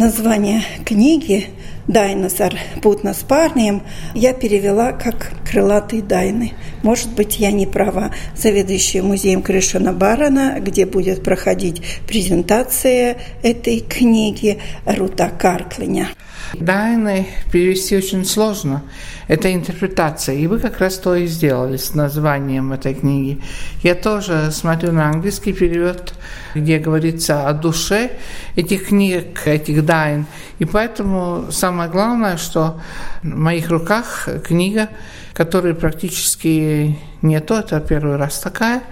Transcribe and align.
Название 0.00 0.62
книги 0.86 1.48
«Дайносар 1.86 2.54
путно 2.80 3.12
с 3.12 3.18
парнем» 3.18 3.82
я 4.14 4.32
перевела 4.32 4.92
как 4.92 5.30
«Крылатые 5.46 6.00
дайны». 6.00 6.54
Может 6.82 7.10
быть, 7.10 7.38
я 7.38 7.52
не 7.52 7.66
права. 7.66 8.10
Заведующая 8.34 9.02
музеем 9.02 9.42
Кришина 9.42 9.92
Барана, 9.92 10.56
где 10.58 10.86
будет 10.86 11.22
проходить 11.22 11.82
презентация 12.08 13.18
этой 13.42 13.80
книги 13.80 14.58
Рута 14.86 15.28
Карклиня. 15.38 16.08
Дайны 16.54 17.28
перевести 17.52 17.96
очень 17.96 18.24
сложно. 18.24 18.82
Это 19.28 19.52
интерпретация. 19.54 20.34
И 20.34 20.46
вы 20.46 20.58
как 20.58 20.78
раз 20.80 20.98
то 20.98 21.14
и 21.14 21.26
сделали 21.26 21.76
с 21.76 21.94
названием 21.94 22.72
этой 22.72 22.94
книги. 22.94 23.40
Я 23.82 23.94
тоже 23.94 24.50
смотрю 24.50 24.92
на 24.92 25.08
английский 25.08 25.52
перевод, 25.52 26.14
где 26.54 26.78
говорится 26.78 27.48
о 27.48 27.52
душе 27.52 28.10
этих 28.56 28.88
книг, 28.88 29.46
этих 29.46 29.84
дайн. 29.84 30.26
И 30.58 30.64
поэтому 30.64 31.46
самое 31.50 31.88
главное, 31.88 32.36
что 32.36 32.80
в 33.22 33.26
моих 33.26 33.70
руках 33.70 34.28
книга, 34.44 34.88
которая 35.32 35.74
практически 35.74 36.98
нету, 37.22 37.54
это 37.54 37.80
первый 37.80 38.16
раз 38.16 38.38
такая, 38.38 38.82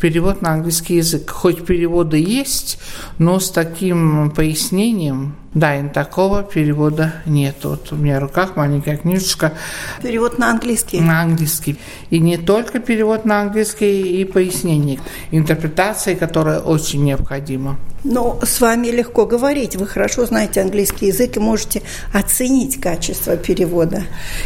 перевод 0.00 0.42
на 0.42 0.52
английский 0.52 0.96
язык. 0.96 1.30
Хоть 1.30 1.64
переводы 1.64 2.18
есть, 2.18 2.78
но 3.18 3.38
с 3.40 3.50
таким 3.50 4.30
пояснением, 4.30 5.36
да, 5.56 5.74
и 5.76 5.88
такого 5.88 6.42
перевода 6.42 7.14
нет. 7.24 7.56
Вот 7.62 7.90
у 7.90 7.96
меня 7.96 8.18
в 8.18 8.24
руках 8.24 8.56
маленькая 8.56 8.98
книжечка. 8.98 9.54
Перевод 10.02 10.38
на 10.38 10.50
английский? 10.50 11.00
На 11.00 11.22
английский. 11.22 11.78
И 12.10 12.18
не 12.18 12.36
только 12.36 12.78
перевод 12.78 13.24
на 13.24 13.40
английский, 13.40 14.20
и 14.20 14.24
пояснение, 14.26 15.00
интерпретации, 15.30 16.14
которая 16.14 16.60
очень 16.60 17.04
необходима. 17.04 17.78
Но 18.04 18.38
с 18.44 18.60
вами 18.60 18.88
легко 18.88 19.26
говорить. 19.26 19.76
Вы 19.76 19.86
хорошо 19.86 20.26
знаете 20.26 20.60
английский 20.60 21.06
язык 21.06 21.38
и 21.38 21.40
можете 21.40 21.82
оценить 22.12 22.78
качество 22.80 23.36
перевода. 23.36 24.04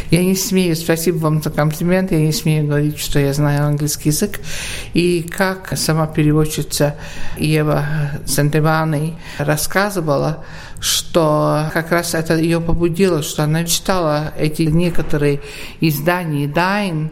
Я 0.09 0.23
не 0.23 0.35
смею, 0.35 0.75
спасибо 0.75 1.17
вам 1.17 1.43
за 1.43 1.49
комплимент, 1.51 2.11
я 2.11 2.19
не 2.19 2.31
смею 2.31 2.67
говорить, 2.67 2.97
что 2.97 3.19
я 3.21 3.33
знаю 3.33 3.65
английский 3.65 4.09
язык. 4.09 4.39
И 4.93 5.23
как 5.23 5.77
сама 5.77 6.07
переводчица 6.07 6.95
Ева 7.37 7.85
Сантевани 8.25 9.15
рассказывала, 9.37 10.43
что 10.79 11.69
как 11.73 11.91
раз 11.91 12.13
это 12.15 12.35
ее 12.35 12.59
побудило, 12.59 13.21
что 13.23 13.43
она 13.43 13.63
читала 13.65 14.33
эти 14.37 14.63
некоторые 14.63 15.41
издания 15.79 16.47
Дайн, 16.47 17.11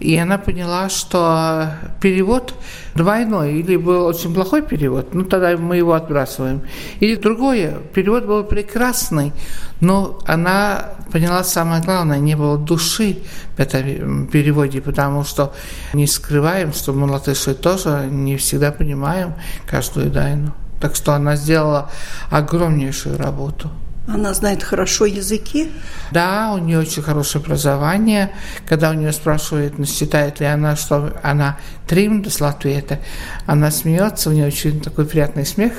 и 0.00 0.16
она 0.16 0.38
поняла, 0.38 0.88
что 0.88 1.74
перевод 2.00 2.54
двойной, 2.94 3.60
или 3.60 3.76
был 3.76 4.06
очень 4.06 4.34
плохой 4.34 4.62
перевод, 4.62 5.14
ну 5.14 5.24
тогда 5.24 5.56
мы 5.56 5.76
его 5.76 5.92
отбрасываем, 5.92 6.62
или 7.00 7.14
другое, 7.16 7.78
перевод 7.94 8.24
был 8.24 8.44
прекрасный, 8.44 9.32
но 9.80 10.18
она 10.26 10.94
поняла 11.12 11.44
самое 11.44 11.82
главное, 11.82 12.18
не 12.18 12.34
было 12.34 12.58
души 12.58 13.18
в 13.56 13.60
этом 13.60 14.26
переводе, 14.26 14.80
потому 14.80 15.24
что 15.24 15.52
не 15.92 16.06
скрываем, 16.06 16.72
что 16.72 16.92
мы 16.92 17.06
латыши 17.06 17.54
тоже 17.54 18.08
не 18.10 18.36
всегда 18.36 18.72
понимаем 18.72 19.34
каждую 19.66 20.10
дайну. 20.10 20.54
Так 20.80 20.96
что 20.96 21.12
она 21.12 21.36
сделала 21.36 21.90
огромнейшую 22.30 23.18
работу. 23.18 23.70
Она 24.12 24.34
знает 24.34 24.64
хорошо 24.64 25.06
языки? 25.06 25.70
Да, 26.10 26.52
у 26.52 26.58
нее 26.58 26.80
очень 26.80 27.02
хорошее 27.02 27.44
образование. 27.44 28.32
Когда 28.66 28.90
у 28.90 28.94
нее 28.94 29.12
спрашивают, 29.12 29.78
ну, 29.78 29.84
считает 29.84 30.40
ли 30.40 30.46
она, 30.46 30.74
что 30.74 31.12
она 31.22 31.58
тримдас 31.86 32.40
Латвиета, 32.40 32.98
она 33.46 33.70
смеется, 33.70 34.30
у 34.30 34.32
нее 34.32 34.48
очень 34.48 34.80
такой 34.80 35.06
приятный 35.06 35.46
смех. 35.46 35.72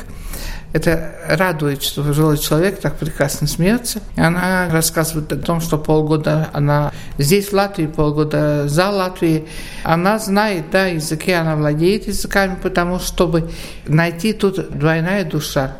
Это 0.71 1.13
радует, 1.27 1.83
что 1.83 2.01
пожилой 2.01 2.37
человек 2.37 2.79
так 2.79 2.95
прекрасно 2.97 3.47
смеется. 3.47 3.99
И 4.15 4.21
она 4.21 4.69
рассказывает 4.71 5.33
о 5.33 5.35
том, 5.35 5.59
что 5.59 5.77
полгода 5.77 6.49
она 6.53 6.93
здесь, 7.17 7.49
в 7.49 7.53
Латвии, 7.53 7.87
полгода 7.87 8.69
за 8.69 8.89
Латвией. 8.89 9.49
Она 9.83 10.17
знает, 10.19 10.71
да, 10.71 10.85
языки, 10.85 11.33
она 11.33 11.57
владеет 11.57 12.07
языками, 12.07 12.55
потому 12.63 12.99
чтобы 12.99 13.51
найти 13.85 14.31
тут 14.31 14.71
двойная 14.71 15.25
душа 15.25 15.75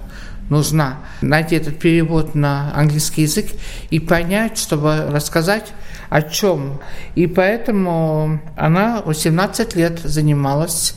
нужна 0.51 0.97
найти 1.21 1.55
этот 1.55 1.79
перевод 1.79 2.35
на 2.35 2.73
английский 2.75 3.21
язык 3.21 3.47
и 3.89 3.99
понять, 3.99 4.57
чтобы 4.57 5.07
рассказать 5.09 5.71
о 6.09 6.21
чем. 6.21 6.81
И 7.15 7.25
поэтому 7.25 8.41
она 8.57 9.01
18 9.05 9.75
лет 9.75 9.99
занималась. 10.03 10.93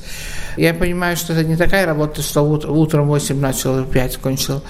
Я 0.56 0.75
понимаю, 0.75 1.16
что 1.16 1.34
это 1.34 1.44
не 1.44 1.56
такая 1.56 1.87
работа, 1.87 2.20
что 2.20 2.42
утром 2.42 3.06
8 3.06 3.41
начал, 3.41 3.84
5 3.84 4.16
кончил. 4.16 4.60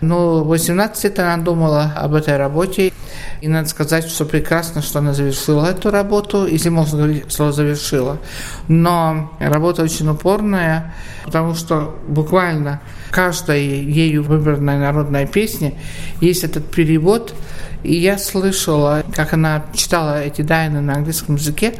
Но 0.00 0.42
18 0.42 1.04
лет 1.04 1.18
она 1.18 1.36
думала 1.36 1.92
об 1.94 2.14
этой 2.14 2.38
работе. 2.38 2.94
И 3.42 3.48
надо 3.48 3.68
сказать, 3.68 4.08
что 4.08 4.24
прекрасно, 4.24 4.80
что 4.80 5.00
она 5.00 5.12
завершила 5.12 5.66
эту 5.66 5.90
работу, 5.90 6.46
если 6.46 6.70
можно 6.70 6.96
говорить 6.96 7.30
слово 7.30 7.52
«завершила». 7.52 8.18
Но 8.68 9.32
работа 9.38 9.82
очень 9.82 10.08
упорная, 10.08 10.94
потому 11.24 11.54
что 11.54 11.98
буквально 12.08 12.80
каждая 13.10 13.58
ею 13.58 14.22
выбранная 14.22 14.78
народная 14.78 15.26
песня 15.26 15.74
есть 16.20 16.44
этот 16.44 16.70
перевод– 16.70 17.34
и 17.82 17.96
я 17.96 18.18
слышала, 18.18 19.02
как 19.14 19.32
она 19.32 19.64
читала 19.74 20.22
эти 20.22 20.42
дайны 20.42 20.80
на 20.80 20.96
английском 20.96 21.36
языке, 21.36 21.74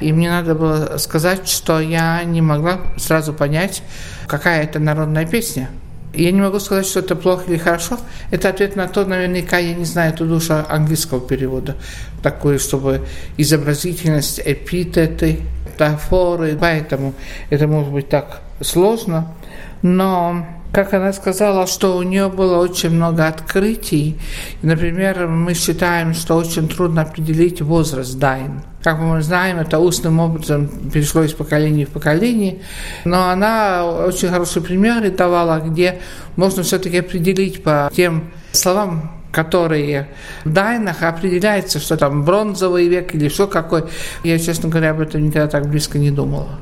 и 0.00 0.12
мне 0.12 0.28
надо 0.28 0.54
было 0.54 0.96
сказать, 0.98 1.48
что 1.48 1.80
я 1.80 2.24
не 2.24 2.40
могла 2.40 2.80
сразу 2.96 3.32
понять, 3.32 3.82
какая 4.26 4.64
это 4.64 4.80
народная 4.80 5.26
песня. 5.26 5.70
Я 6.12 6.30
не 6.30 6.40
могу 6.40 6.60
сказать, 6.60 6.86
что 6.86 7.00
это 7.00 7.16
плохо 7.16 7.44
или 7.48 7.58
хорошо. 7.58 7.98
Это 8.30 8.48
ответ 8.48 8.76
на 8.76 8.86
то, 8.86 9.04
наверняка, 9.04 9.58
я 9.58 9.74
не 9.74 9.84
знаю 9.84 10.12
эту 10.12 10.26
душу 10.26 10.54
английского 10.68 11.20
перевода. 11.20 11.76
Такое, 12.22 12.58
чтобы 12.58 13.04
изобразительность, 13.36 14.40
эпитеты, 14.44 15.40
метафоры. 15.66 16.56
Поэтому 16.60 17.14
это 17.50 17.66
может 17.66 17.90
быть 17.90 18.08
так 18.08 18.42
сложно. 18.60 19.34
Но 19.82 20.46
как 20.74 20.92
она 20.92 21.12
сказала, 21.12 21.68
что 21.68 21.96
у 21.96 22.02
нее 22.02 22.28
было 22.28 22.58
очень 22.58 22.90
много 22.90 23.28
открытий. 23.28 24.18
Например, 24.62 25.28
мы 25.28 25.54
считаем, 25.54 26.14
что 26.14 26.34
очень 26.34 26.68
трудно 26.68 27.02
определить 27.02 27.62
возраст 27.62 28.18
Дайн. 28.18 28.62
Как 28.82 28.98
мы 28.98 29.22
знаем, 29.22 29.58
это 29.58 29.78
устным 29.78 30.18
образом 30.18 30.68
перешло 30.92 31.22
из 31.22 31.32
поколения 31.32 31.86
в 31.86 31.90
поколение. 31.90 32.58
Но 33.04 33.28
она 33.28 33.86
очень 33.86 34.28
хорошие 34.28 34.62
примеры 34.64 35.10
давала, 35.10 35.60
где 35.60 36.00
можно 36.34 36.64
все-таки 36.64 36.98
определить 36.98 37.62
по 37.62 37.88
тем 37.94 38.32
словам, 38.50 39.22
которые 39.30 40.08
в 40.44 40.52
Дайнах 40.52 41.02
определяется, 41.04 41.78
что 41.78 41.96
там 41.96 42.24
бронзовый 42.24 42.88
век 42.88 43.14
или 43.14 43.28
что 43.28 43.46
какой. 43.46 43.84
Я, 44.24 44.40
честно 44.40 44.68
говоря, 44.68 44.90
об 44.90 45.00
этом 45.00 45.22
никогда 45.22 45.46
так 45.46 45.68
близко 45.68 45.98
не 45.98 46.10
думала. 46.10 46.58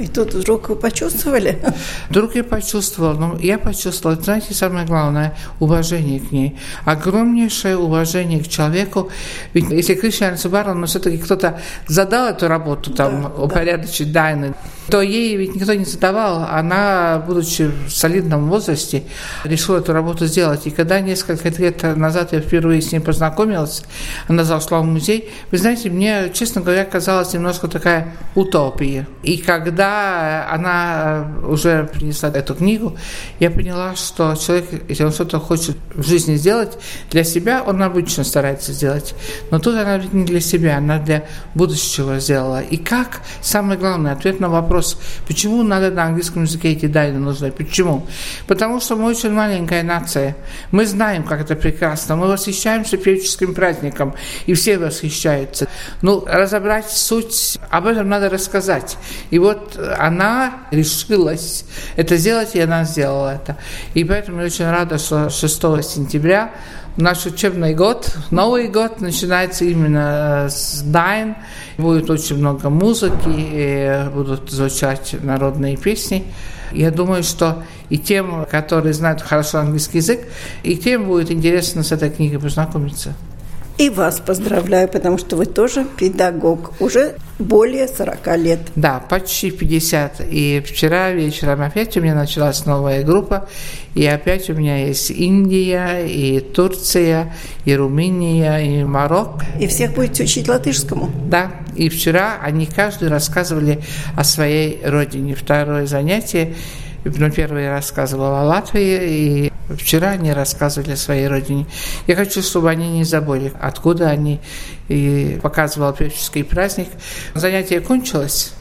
И 0.00 0.06
тут 0.06 0.32
вдруг 0.32 0.70
вы 0.70 0.76
почувствовали? 0.76 1.58
Вдруг 2.08 2.34
я 2.34 2.42
почувствовала. 2.42 3.12
Но 3.12 3.38
я 3.38 3.58
почувствовала, 3.58 4.18
знаете, 4.18 4.54
самое 4.54 4.86
главное, 4.86 5.36
уважение 5.58 6.20
к 6.20 6.32
ней. 6.32 6.58
Огромнейшее 6.86 7.76
уважение 7.76 8.42
к 8.42 8.48
человеку. 8.48 9.10
Ведь 9.52 9.70
если 9.70 9.94
Кришна 9.94 10.38
Субаран, 10.38 10.80
но 10.80 10.86
все-таки 10.86 11.18
кто-то 11.18 11.60
задал 11.86 12.28
эту 12.28 12.48
работу, 12.48 12.92
там, 12.94 13.22
да, 13.22 13.28
упорядочить 13.42 14.10
да. 14.10 14.22
дайны, 14.22 14.54
то 14.88 15.02
ей 15.02 15.36
ведь 15.36 15.54
никто 15.54 15.74
не 15.74 15.84
задавал. 15.84 16.48
Она, 16.50 17.22
будучи 17.26 17.70
в 17.86 17.90
солидном 17.90 18.48
возрасте, 18.48 19.02
решила 19.44 19.78
эту 19.78 19.92
работу 19.92 20.26
сделать. 20.26 20.66
И 20.66 20.70
когда 20.70 21.00
несколько 21.00 21.50
лет 21.50 21.82
назад 21.96 22.32
я 22.32 22.40
впервые 22.40 22.80
с 22.80 22.90
ней 22.90 23.00
познакомилась, 23.00 23.82
она 24.28 24.44
зашла 24.44 24.80
в 24.80 24.84
музей, 24.84 25.30
вы 25.50 25.58
знаете, 25.58 25.90
мне, 25.90 26.30
честно 26.32 26.62
говоря, 26.62 26.86
казалась 26.86 27.34
немножко 27.34 27.68
такая 27.68 28.14
утопия. 28.34 29.06
И 29.22 29.36
когда 29.36 29.89
когда 29.90 30.46
она 30.50 31.26
уже 31.46 31.88
принесла 31.92 32.28
эту 32.28 32.54
книгу, 32.54 32.96
я 33.40 33.50
поняла, 33.50 33.96
что 33.96 34.34
человек, 34.36 34.66
если 34.88 35.04
он 35.04 35.12
что-то 35.12 35.38
хочет 35.40 35.76
в 35.94 36.06
жизни 36.06 36.36
сделать 36.36 36.78
для 37.10 37.24
себя, 37.24 37.62
он 37.66 37.82
обычно 37.82 38.24
старается 38.24 38.72
сделать. 38.72 39.14
Но 39.50 39.58
тут 39.58 39.74
она 39.76 39.98
не 40.12 40.24
для 40.24 40.40
себя, 40.40 40.78
она 40.78 40.98
для 40.98 41.24
будущего 41.54 42.20
сделала. 42.20 42.60
И 42.60 42.76
как? 42.76 43.20
Самый 43.40 43.76
главный 43.76 44.12
ответ 44.12 44.40
на 44.40 44.48
вопрос, 44.48 45.00
почему 45.26 45.62
надо 45.62 45.90
на 45.90 46.04
английском 46.04 46.44
языке 46.44 46.72
эти 46.72 46.86
дайны 46.86 47.18
нужны? 47.18 47.50
Почему? 47.50 48.06
Потому 48.46 48.80
что 48.80 48.96
мы 48.96 49.10
очень 49.10 49.30
маленькая 49.30 49.82
нация. 49.82 50.36
Мы 50.70 50.86
знаем, 50.86 51.24
как 51.24 51.40
это 51.40 51.56
прекрасно. 51.56 52.16
Мы 52.16 52.28
восхищаемся 52.28 52.96
певческим 52.96 53.54
праздником, 53.54 54.14
и 54.46 54.54
все 54.54 54.78
восхищаются. 54.78 55.66
Ну, 56.02 56.24
разобрать 56.26 56.90
суть, 56.90 57.58
об 57.70 57.86
этом 57.86 58.08
надо 58.08 58.28
рассказать. 58.28 58.96
И 59.30 59.38
вот 59.38 59.69
она 59.76 60.60
решилась 60.70 61.64
это 61.96 62.16
сделать, 62.16 62.54
и 62.54 62.60
она 62.60 62.84
сделала 62.84 63.34
это. 63.34 63.56
И 63.94 64.04
поэтому 64.04 64.40
я 64.40 64.46
очень 64.46 64.66
рада, 64.66 64.98
что 64.98 65.30
6 65.30 65.60
сентября 65.82 66.52
наш 66.96 67.26
учебный 67.26 67.74
год, 67.74 68.16
Новый 68.30 68.68
год 68.68 69.00
начинается 69.00 69.64
именно 69.64 70.48
с 70.50 70.82
Дайн. 70.82 71.36
Будет 71.78 72.10
очень 72.10 72.36
много 72.36 72.70
музыки, 72.70 74.08
будут 74.10 74.50
звучать 74.50 75.16
народные 75.22 75.76
песни. 75.76 76.24
Я 76.72 76.90
думаю, 76.90 77.22
что 77.22 77.62
и 77.88 77.98
тем, 77.98 78.46
которые 78.50 78.92
знают 78.92 79.22
хорошо 79.22 79.58
английский 79.58 79.98
язык, 79.98 80.20
и 80.62 80.76
тем 80.76 81.06
будет 81.06 81.30
интересно 81.30 81.82
с 81.82 81.90
этой 81.90 82.10
книгой 82.10 82.38
познакомиться. 82.38 83.14
И 83.80 83.88
вас 83.88 84.20
поздравляю, 84.20 84.88
потому 84.88 85.16
что 85.16 85.36
вы 85.36 85.46
тоже 85.46 85.86
педагог. 85.96 86.74
Уже 86.80 87.14
более 87.38 87.88
40 87.88 88.36
лет. 88.36 88.60
Да, 88.76 89.02
почти 89.08 89.50
50. 89.50 90.20
И 90.30 90.62
вчера 90.66 91.12
вечером 91.12 91.62
опять 91.62 91.96
у 91.96 92.02
меня 92.02 92.14
началась 92.14 92.66
новая 92.66 93.02
группа. 93.02 93.48
И 93.94 94.04
опять 94.04 94.50
у 94.50 94.52
меня 94.52 94.86
есть 94.86 95.10
Индия, 95.10 96.04
и 96.06 96.40
Турция, 96.40 97.34
и 97.64 97.74
Румыния, 97.74 98.58
и 98.58 98.84
Марокко. 98.84 99.46
И 99.58 99.66
всех 99.66 99.94
будете 99.94 100.24
учить 100.24 100.46
латышскому? 100.46 101.10
Да. 101.24 101.50
И 101.74 101.88
вчера 101.88 102.38
они 102.42 102.66
каждый 102.66 103.08
рассказывали 103.08 103.80
о 104.14 104.24
своей 104.24 104.78
родине. 104.84 105.34
Второе 105.34 105.86
занятие 105.86 106.54
ну, 107.04 107.30
первый 107.30 107.70
рассказывал 107.70 108.34
о 108.34 108.44
Латвии, 108.44 109.46
и 109.46 109.49
вчера 109.76 110.10
они 110.10 110.32
рассказывали 110.32 110.92
о 110.92 110.96
своей 110.96 111.28
родине. 111.28 111.66
Я 112.06 112.16
хочу, 112.16 112.42
чтобы 112.42 112.70
они 112.70 112.88
не 112.88 113.04
забыли, 113.04 113.52
откуда 113.60 114.08
они, 114.08 114.40
и 114.88 115.38
показывал 115.42 115.92
певческий 115.92 116.44
праздник. 116.44 116.88
Занятие 117.34 117.80
кончилось, 117.80 118.52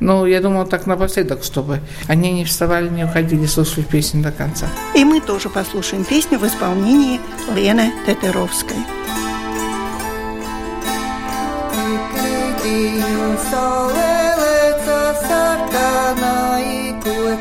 но 0.00 0.26
я 0.26 0.40
думала 0.40 0.66
так 0.66 0.86
напоследок, 0.86 1.44
чтобы 1.44 1.80
они 2.06 2.32
не 2.32 2.44
вставали, 2.44 2.88
не 2.88 3.04
уходили, 3.04 3.46
слушали 3.46 3.84
песню 3.84 4.22
до 4.22 4.32
конца. 4.32 4.66
И 4.94 5.04
мы 5.04 5.20
тоже 5.20 5.48
послушаем 5.48 6.04
песню 6.04 6.38
в 6.38 6.46
исполнении 6.46 7.20
Лены 7.54 7.92
Тетеровской. 8.06 8.76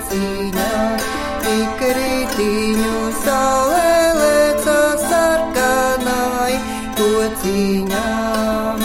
Kritiņu 0.05 0.54
kociņām. 7.55 8.81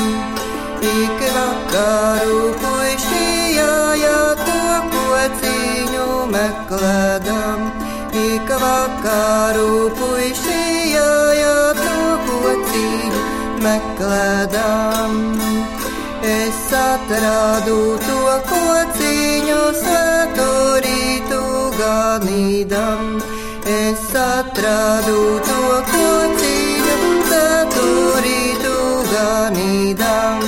Ik 0.81 1.20
vakaru 1.34 2.55
puišījāja 2.62 4.20
to 4.46 4.61
kociņu 4.94 6.06
meklēdam. 6.31 7.64
Ik 8.14 8.50
vakaru 8.62 9.90
puišījāja 9.99 11.56
to 11.81 11.99
kociņu 12.28 13.25
meklēdam. 13.64 15.19
Es 16.23 16.62
atradu 16.70 17.99
to 18.06 18.23
kociņu 18.52 19.62
saturītu 19.82 21.43
ganīdam. 21.81 23.19
Es 23.66 24.14
atradu 24.14 25.40
to 25.46 25.61
kociņu, 25.90 26.99
saturītu 27.31 28.09
ganīdam. 29.20 30.44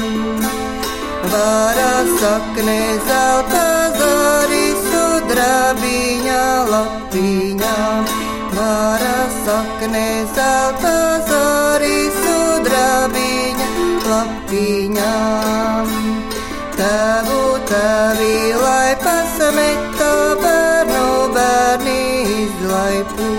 Vara 1.32 1.94
sakne 2.20 2.80
zelta 3.08 3.66
zari 3.98 4.66
sudrabiņa 4.86 6.44
lapiņā. 6.72 7.76
Vara 8.56 9.20
sakne 9.44 10.06
zelta 10.36 10.96
zari 11.30 12.00
sudrabiņa 12.20 13.68
lapiņā. 14.10 15.12
Tavu 16.80 17.42
tavi, 17.72 18.36
lai 18.64 18.90
pasameta 19.04 20.12
bērnu 20.42 21.06
bērni 21.36 22.00
izlaipo. 22.46 23.30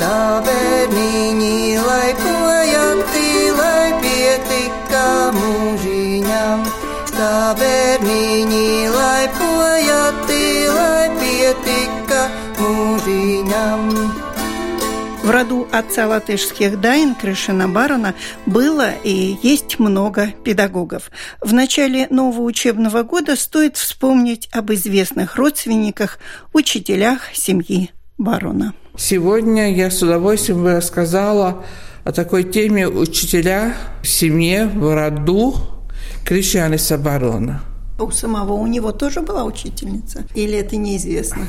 Tā 0.00 0.18
bērniņi, 0.46 1.78
lai 1.86 2.10
projām 2.20 3.02
tīlai 3.12 3.86
pietika 4.04 5.06
mūžiņam, 5.36 6.66
tā 7.12 7.32
bērniņi, 7.60 8.68
lai 8.96 9.24
projām 9.38 10.22
tīlai 10.30 11.08
pietika 11.20 12.22
mūžiņam. 12.60 14.15
В 15.26 15.30
роду 15.30 15.66
отца 15.72 16.06
латышских 16.06 16.80
Дайн 16.80 17.16
Крышина 17.16 17.68
Барона 17.68 18.14
было 18.46 18.92
и 19.02 19.36
есть 19.42 19.80
много 19.80 20.28
педагогов. 20.44 21.10
В 21.40 21.52
начале 21.52 22.06
нового 22.10 22.42
учебного 22.42 23.02
года 23.02 23.34
стоит 23.34 23.76
вспомнить 23.76 24.48
об 24.52 24.72
известных 24.72 25.34
родственниках, 25.34 26.20
учителях 26.52 27.22
семьи 27.34 27.90
Барона. 28.16 28.72
Сегодня 28.96 29.74
я 29.74 29.90
с 29.90 30.00
удовольствием 30.00 30.62
бы 30.62 30.76
рассказала 30.76 31.64
о 32.04 32.12
такой 32.12 32.44
теме 32.44 32.86
учителя 32.86 33.74
в 34.04 34.06
семье, 34.06 34.66
в 34.66 34.94
роду 34.94 35.56
Кришьяниса 36.24 36.98
Барона. 36.98 37.62
У 37.98 38.08
самого 38.12 38.52
у 38.52 38.66
него 38.68 38.92
тоже 38.92 39.22
была 39.22 39.42
учительница? 39.42 40.24
Или 40.36 40.56
это 40.58 40.76
неизвестно? 40.76 41.46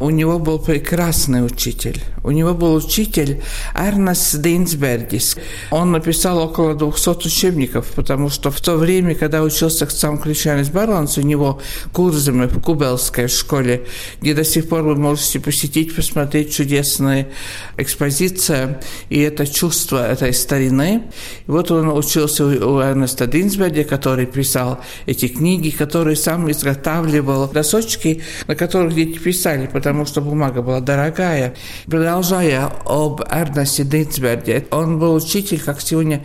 У 0.00 0.10
него 0.10 0.38
был 0.38 0.58
прекрасный 0.58 1.44
учитель. 1.44 2.02
У 2.22 2.30
него 2.30 2.54
был 2.54 2.74
учитель 2.74 3.42
Эрнес 3.74 4.34
Дейнсбергис. 4.34 5.36
Он 5.70 5.92
написал 5.92 6.38
около 6.38 6.74
200 6.74 7.26
учебников, 7.26 7.86
потому 7.94 8.28
что 8.28 8.50
в 8.50 8.60
то 8.60 8.76
время, 8.76 9.14
когда 9.14 9.42
учился 9.42 9.86
сам 9.88 10.18
Кришьянис 10.18 10.68
Барланс, 10.68 11.18
у 11.18 11.22
него 11.22 11.60
курсами 11.92 12.46
в 12.46 12.60
Кубелской 12.60 13.28
школе, 13.28 13.86
где 14.20 14.34
до 14.34 14.44
сих 14.44 14.68
пор 14.68 14.82
вы 14.82 14.96
можете 14.96 15.40
посетить, 15.40 15.94
посмотреть 15.94 16.54
чудесные 16.54 17.28
экспозиции 17.76 18.78
и 19.08 19.20
это 19.20 19.46
чувство 19.46 20.06
этой 20.06 20.32
старины. 20.32 21.02
И 21.46 21.50
вот 21.50 21.70
он 21.70 21.88
учился 21.88 22.44
у 22.44 22.80
Эрнеста 22.80 23.26
Дейнсберга, 23.26 23.84
который 23.84 24.26
писал 24.26 24.80
эти 25.06 25.28
книги, 25.28 25.70
который 25.70 26.16
сам 26.16 26.50
изготавливал 26.50 27.48
досочки, 27.48 28.22
на 28.46 28.54
которых 28.54 28.94
дети 28.94 29.18
писали, 29.18 29.63
потому 29.72 30.06
что 30.06 30.20
бумага 30.20 30.62
была 30.62 30.80
дорогая. 30.80 31.54
Продолжая 31.86 32.70
об 32.84 33.20
Эрнесте 33.30 33.84
Дейнсберге, 33.84 34.66
он 34.70 34.98
был 34.98 35.14
учитель, 35.14 35.60
как 35.60 35.80
сегодня, 35.80 36.24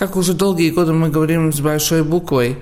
как 0.00 0.16
уже 0.16 0.32
долгие 0.32 0.70
годы 0.70 0.94
мы 0.94 1.10
говорим 1.10 1.52
с 1.52 1.60
большой 1.60 2.02
буквой, 2.04 2.56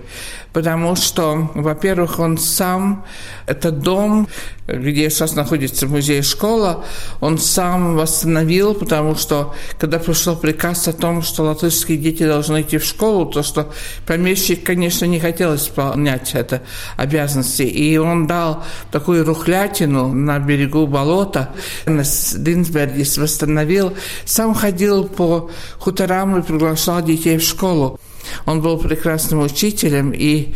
потому 0.53 0.97
что, 0.97 1.51
во-первых, 1.55 2.19
он 2.19 2.37
сам, 2.37 3.05
это 3.47 3.71
дом, 3.71 4.27
где 4.67 5.09
сейчас 5.09 5.37
находится 5.37 5.87
музей 5.87 6.23
школа, 6.23 6.85
он 7.21 7.39
сам 7.39 7.95
восстановил, 7.95 8.75
потому 8.75 9.15
что, 9.15 9.55
когда 9.79 10.01
пришел 10.01 10.35
приказ 10.35 10.89
о 10.89 10.93
том, 10.93 11.23
что 11.23 11.45
латышские 11.45 11.97
дети 11.97 12.27
должны 12.27 12.63
идти 12.63 12.79
в 12.79 12.85
школу, 12.85 13.27
то 13.27 13.45
что 13.45 13.73
помещик, 14.05 14.65
конечно, 14.65 15.05
не 15.05 15.21
хотел 15.21 15.55
исполнять 15.55 16.35
это 16.35 16.63
обязанности, 16.97 17.63
и 17.63 17.97
он 17.99 18.27
дал 18.27 18.65
такую 18.91 19.25
рухлятину 19.25 20.13
на 20.13 20.41
берегу 20.41 20.89
болота, 20.89 21.51
Динсбергис 21.87 23.17
восстановил, 23.17 23.95
сам 24.25 24.55
ходил 24.55 25.05
по 25.05 25.51
хуторам 25.79 26.37
и 26.37 26.43
приглашал 26.43 27.01
детей 27.01 27.28
в 27.37 27.43
школу. 27.43 28.01
Он 28.47 28.63
был 28.63 28.79
прекрасным 28.79 29.41
учителем 29.41 30.13
и 30.13 30.55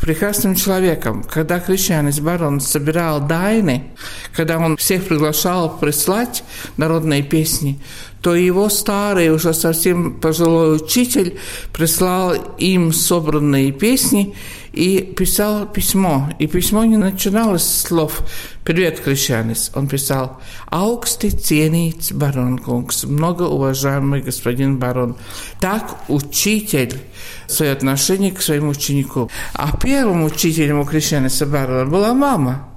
прекрасным 0.00 0.54
человеком. 0.54 1.22
Когда 1.22 1.60
Кришьянис 1.60 2.20
Барон 2.20 2.60
собирал 2.60 3.20
дайны, 3.20 3.84
когда 4.34 4.58
он 4.58 4.76
всех 4.76 5.04
приглашал 5.04 5.78
прислать 5.78 6.42
народные 6.76 7.22
песни, 7.22 7.78
то 8.22 8.34
его 8.34 8.68
старый, 8.68 9.30
уже 9.30 9.54
совсем 9.54 10.20
пожилой 10.20 10.76
учитель 10.76 11.38
прислал 11.72 12.34
им 12.58 12.92
собранные 12.92 13.72
песни 13.72 14.34
и 14.72 15.00
писал 15.00 15.66
письмо. 15.66 16.30
И 16.38 16.46
письмо 16.46 16.84
не 16.84 16.96
начиналось 16.96 17.64
с 17.64 17.82
слов 17.82 18.20
«Привет, 18.64 19.00
крещанец». 19.00 19.70
Он 19.74 19.88
писал 19.88 20.40
«Ауксты 20.66 21.30
ценить 21.30 22.12
барон 22.12 22.58
Кунгс», 22.58 23.04
многоуважаемый 23.04 24.22
господин 24.22 24.78
барон. 24.78 25.16
Так 25.60 25.96
учитель 26.08 27.00
свое 27.46 27.72
отношение 27.72 28.32
к 28.32 28.42
своему 28.42 28.70
ученику. 28.70 29.30
А 29.54 29.76
первым 29.76 30.24
учителем 30.24 30.80
у 30.80 30.84
крещанца 30.84 31.46
барона 31.46 31.90
была 31.90 32.14
мама. 32.14 32.68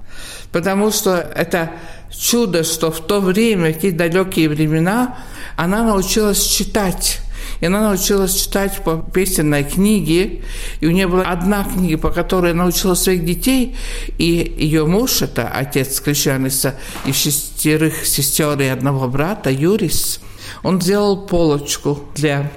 Потому 0.51 0.91
что 0.91 1.15
это 1.15 1.71
чудо, 2.11 2.63
что 2.63 2.91
в 2.91 2.99
то 3.01 3.19
время, 3.19 3.73
в 3.73 3.79
те 3.79 3.91
далекие 3.91 4.49
времена, 4.49 5.17
она 5.55 5.83
научилась 5.83 6.43
читать. 6.43 7.19
И 7.59 7.65
она 7.65 7.81
научилась 7.81 8.35
читать 8.35 8.81
по 8.83 8.97
песенной 8.97 9.63
книге. 9.63 10.41
И 10.79 10.87
у 10.87 10.91
нее 10.91 11.07
была 11.07 11.23
одна 11.23 11.63
книга, 11.63 11.97
по 11.97 12.09
которой 12.09 12.51
она 12.51 12.63
научила 12.63 12.93
своих 12.95 13.25
детей. 13.25 13.75
И 14.17 14.55
ее 14.57 14.85
муж, 14.85 15.21
это 15.21 15.47
отец 15.47 15.99
крещаница, 15.99 16.75
и 17.05 17.11
шестерых 17.11 18.05
сестер 18.05 18.59
и 18.59 18.65
одного 18.65 19.07
брата, 19.07 19.49
Юрис, 19.49 20.19
он 20.63 20.81
сделал 20.81 21.25
полочку 21.25 22.03
для 22.15 22.51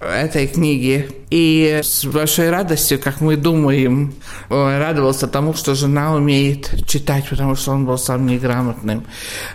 этой 0.00 0.48
книги. 0.48 1.10
И 1.30 1.80
с 1.82 2.04
большой 2.04 2.50
радостью, 2.50 2.98
как 2.98 3.20
мы 3.20 3.36
думаем, 3.36 4.14
радовался 4.48 5.28
тому, 5.28 5.54
что 5.54 5.74
жена 5.74 6.14
умеет 6.14 6.86
читать, 6.88 7.28
потому 7.28 7.54
что 7.54 7.72
он 7.72 7.86
был 7.86 7.98
сам 7.98 8.26
неграмотным. 8.26 9.06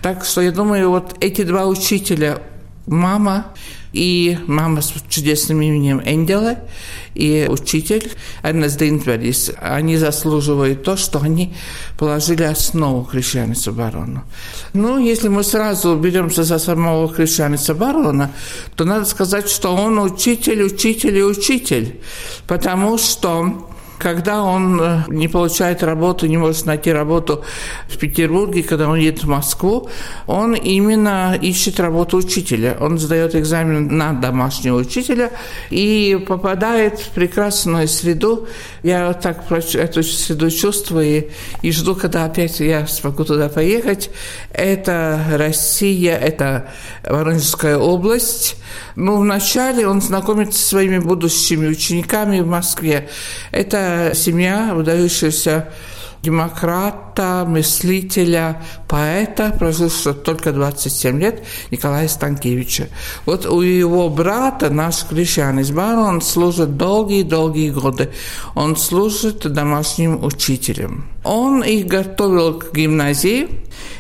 Так 0.02 0.24
что 0.24 0.42
я 0.42 0.52
думаю, 0.52 0.90
вот 0.92 1.16
эти 1.20 1.44
два 1.44 1.66
учителя, 1.66 2.42
мама 2.88 3.54
и 3.94 4.38
мама 4.48 4.82
с 4.82 4.94
чудесным 5.10 5.62
именем 5.62 6.02
Энгела, 6.06 6.58
и 7.14 7.48
учитель 7.50 8.12
Эрнест 8.44 8.78
Динтверис, 8.78 9.52
они 9.62 9.96
заслуживают 9.98 10.84
то, 10.84 10.98
что 10.98 11.20
они 11.22 11.54
положили 11.98 12.44
основу 12.44 13.06
христианства 13.06 13.72
барона. 13.72 14.26
Ну, 14.74 14.98
если 14.98 15.30
мы 15.30 15.44
сразу 15.44 15.96
беремся 15.96 16.44
за 16.44 16.60
самого 16.60 17.08
христианства 17.08 17.74
барона, 17.74 18.32
то 18.76 18.84
надо 18.84 19.06
сказать, 19.06 19.50
что 19.50 19.74
он 19.74 19.98
учитель, 20.00 20.64
учитель 20.64 21.18
и 21.18 21.24
учитель, 21.24 22.02
потому 22.48 22.98
что 22.98 23.70
когда 23.98 24.44
он 24.44 24.82
э, 24.82 25.04
не 25.08 25.28
получает 25.28 25.84
работу, 25.84 26.28
не 26.28 26.38
может 26.38 26.66
найти 26.66 26.92
работу 26.92 27.44
в 27.88 27.98
Петербурге, 27.98 28.64
когда 28.64 28.90
он 28.90 28.98
едет 28.98 29.24
в 29.24 29.28
Москву, 29.28 29.90
он 30.28 30.54
именно 30.54 31.38
ищет 31.42 31.80
работу 31.80 32.18
учителя. 32.18 32.78
Он 32.80 33.00
сдает 33.00 33.36
экзамен 33.36 33.96
на 33.98 34.14
домашнего 34.14 34.78
учителя 34.78 35.32
и 35.70 36.24
попадает 36.28 37.00
в 37.00 37.10
прекрасную 37.12 37.88
среду. 37.88 38.48
Я 38.84 39.08
вот 39.08 39.22
так 39.22 39.52
эту 39.52 40.04
среду 40.04 40.50
чувствую 40.52 41.30
и 41.62 41.72
жду, 41.72 41.96
когда 41.96 42.26
опять 42.26 42.60
я 42.60 42.88
смогу 42.88 43.24
туда 43.24 43.50
поехать. 43.50 44.10
Это 44.52 45.22
Россия, 45.34 46.18
это 46.18 46.70
Воронежская 47.04 47.78
область. 47.78 48.58
Ну, 48.96 49.18
вначале 49.18 49.88
он 49.88 50.02
знакомится 50.02 50.60
со 50.60 50.70
своими 50.70 51.00
будущими 51.00 51.68
учениками 51.68 52.40
в 52.40 52.48
Москве. 52.48 53.10
Это 53.52 53.85
семья, 54.14 54.74
выдающаяся 54.74 55.70
демократа, 56.26 57.46
мыслителя, 57.48 58.62
поэта, 58.88 59.56
прожившего 59.58 60.16
только 60.16 60.52
27 60.52 61.20
лет, 61.20 61.44
Николая 61.72 62.08
Станкевича. 62.08 62.90
Вот 63.26 63.46
у 63.46 63.62
его 63.62 64.10
брата, 64.10 64.70
наш 64.70 65.06
крещанец 65.06 65.70
барон, 65.70 66.22
служит 66.22 66.78
долгие-долгие 66.78 67.70
годы. 67.70 68.12
Он 68.56 68.76
служит 68.76 69.52
домашним 69.52 70.24
учителем. 70.24 71.06
Он 71.26 71.64
их 71.64 71.88
готовил 71.88 72.60
к 72.60 72.74
гимназии, 72.74 73.50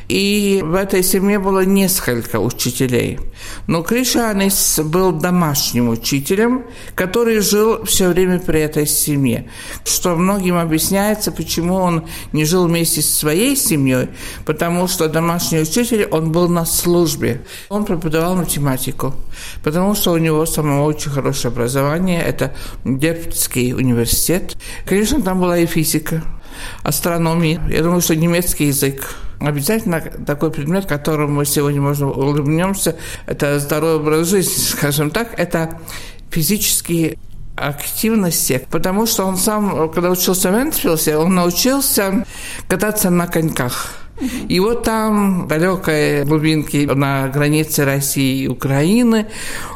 и 0.07 0.61
в 0.63 0.75
этой 0.75 1.01
семье 1.03 1.39
было 1.39 1.65
несколько 1.65 2.39
учителей. 2.39 3.19
Но 3.65 3.81
Кришанис 3.81 4.79
был 4.83 5.11
домашним 5.11 5.89
учителем, 5.89 6.65
который 6.93 7.39
жил 7.39 7.83
все 7.85 8.09
время 8.09 8.39
при 8.39 8.61
этой 8.61 8.85
семье. 8.85 9.49
Что 9.83 10.15
многим 10.15 10.57
объясняется, 10.57 11.31
почему 11.31 11.75
он 11.75 12.07
не 12.31 12.45
жил 12.45 12.67
вместе 12.67 13.01
со 13.01 13.15
своей 13.15 13.55
семьей, 13.55 14.09
потому 14.45 14.87
что 14.87 15.09
домашний 15.09 15.61
учитель, 15.61 16.07
он 16.11 16.31
был 16.31 16.47
на 16.47 16.65
службе. 16.65 17.41
Он 17.69 17.85
преподавал 17.85 18.35
математику, 18.35 19.13
потому 19.63 19.95
что 19.95 20.11
у 20.11 20.17
него 20.17 20.45
самого 20.45 20.85
очень 20.85 21.09
хорошее 21.09 21.51
образование. 21.51 22.21
Это 22.21 22.53
Дептский 22.83 23.73
университет. 23.73 24.55
Конечно, 24.85 25.19
там 25.21 25.39
была 25.39 25.57
и 25.57 25.65
физика, 25.65 26.23
астрономия. 26.83 27.61
Я 27.69 27.81
думаю, 27.83 28.01
что 28.01 28.15
немецкий 28.15 28.67
язык– 28.67 29.15
Обязательно 29.39 30.01
такой 30.01 30.51
предмет, 30.51 30.85
которому 30.85 31.35
мы 31.35 31.45
сегодня, 31.45 31.81
можно 31.81 32.09
улыбнемся, 32.09 32.95
это 33.25 33.59
здоровый 33.59 33.95
образ 33.97 34.29
жизни, 34.29 34.53
скажем 34.77 35.11
так, 35.11 35.37
это 35.37 35.79
физические 36.29 37.17
активности, 37.55 38.65
потому 38.69 39.05
что 39.05 39.25
он 39.25 39.37
сам, 39.37 39.89
когда 39.91 40.09
учился 40.09 40.51
в 40.51 40.55
Энтфилсе, 40.55 41.17
он 41.17 41.35
научился 41.35 42.25
кататься 42.67 43.09
на 43.09 43.27
коньках. 43.27 43.95
И 44.47 44.59
вот 44.61 44.83
там, 44.83 45.47
далекой 45.47 46.23
глубинке 46.23 46.87
на 46.87 47.27
границе 47.27 47.83
России 47.83 48.43
и 48.43 48.47
Украины, 48.47 49.27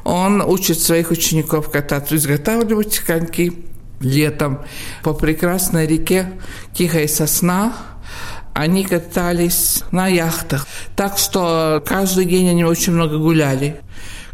он 0.05 0.41
учит 0.41 0.79
своих 0.79 1.11
учеников 1.11 1.69
кататься, 1.69 2.15
изготавливать 2.15 2.99
коньки 2.99 3.65
летом 3.99 4.59
по 5.03 5.13
прекрасной 5.13 5.87
реке 5.87 6.31
Тихая 6.73 7.07
Сосна, 7.07 7.73
они 8.53 8.83
катались 8.83 9.83
на 9.91 10.07
яхтах. 10.07 10.67
Так 10.95 11.17
что 11.17 11.83
каждый 11.85 12.25
день 12.25 12.49
они 12.49 12.63
очень 12.63 12.93
много 12.93 13.17
гуляли. 13.17 13.79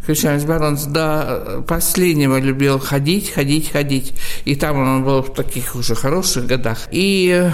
Кришанец 0.06 0.44
Баронс 0.44 0.84
до 0.84 1.64
последнего 1.68 2.40
любил 2.40 2.80
ходить, 2.80 3.32
ходить, 3.32 3.72
ходить. 3.72 4.14
И 4.46 4.56
там 4.56 4.78
он 4.78 5.04
был 5.04 5.24
в 5.24 5.34
таких 5.34 5.76
уже 5.76 5.96
хороших 5.96 6.46
годах. 6.46 6.88
И 6.92 7.30
э, 7.36 7.52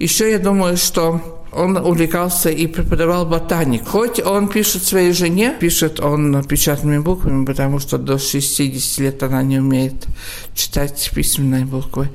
еще 0.00 0.30
я 0.30 0.38
думаю, 0.40 0.76
что 0.76 1.37
он 1.52 1.76
увлекался 1.76 2.50
и 2.50 2.66
преподавал 2.66 3.26
ботаник. 3.26 3.86
Хоть 3.86 4.20
он 4.20 4.48
пишет 4.48 4.84
своей 4.84 5.12
жене, 5.12 5.56
пишет 5.58 6.00
он 6.00 6.44
печатными 6.44 6.98
буквами, 6.98 7.44
потому 7.44 7.78
что 7.78 7.98
до 7.98 8.18
60 8.18 8.98
лет 8.98 9.22
она 9.22 9.42
не 9.42 9.58
умеет 9.58 10.06
читать 10.54 11.10
письменные 11.14 11.64
буквы. 11.64 12.10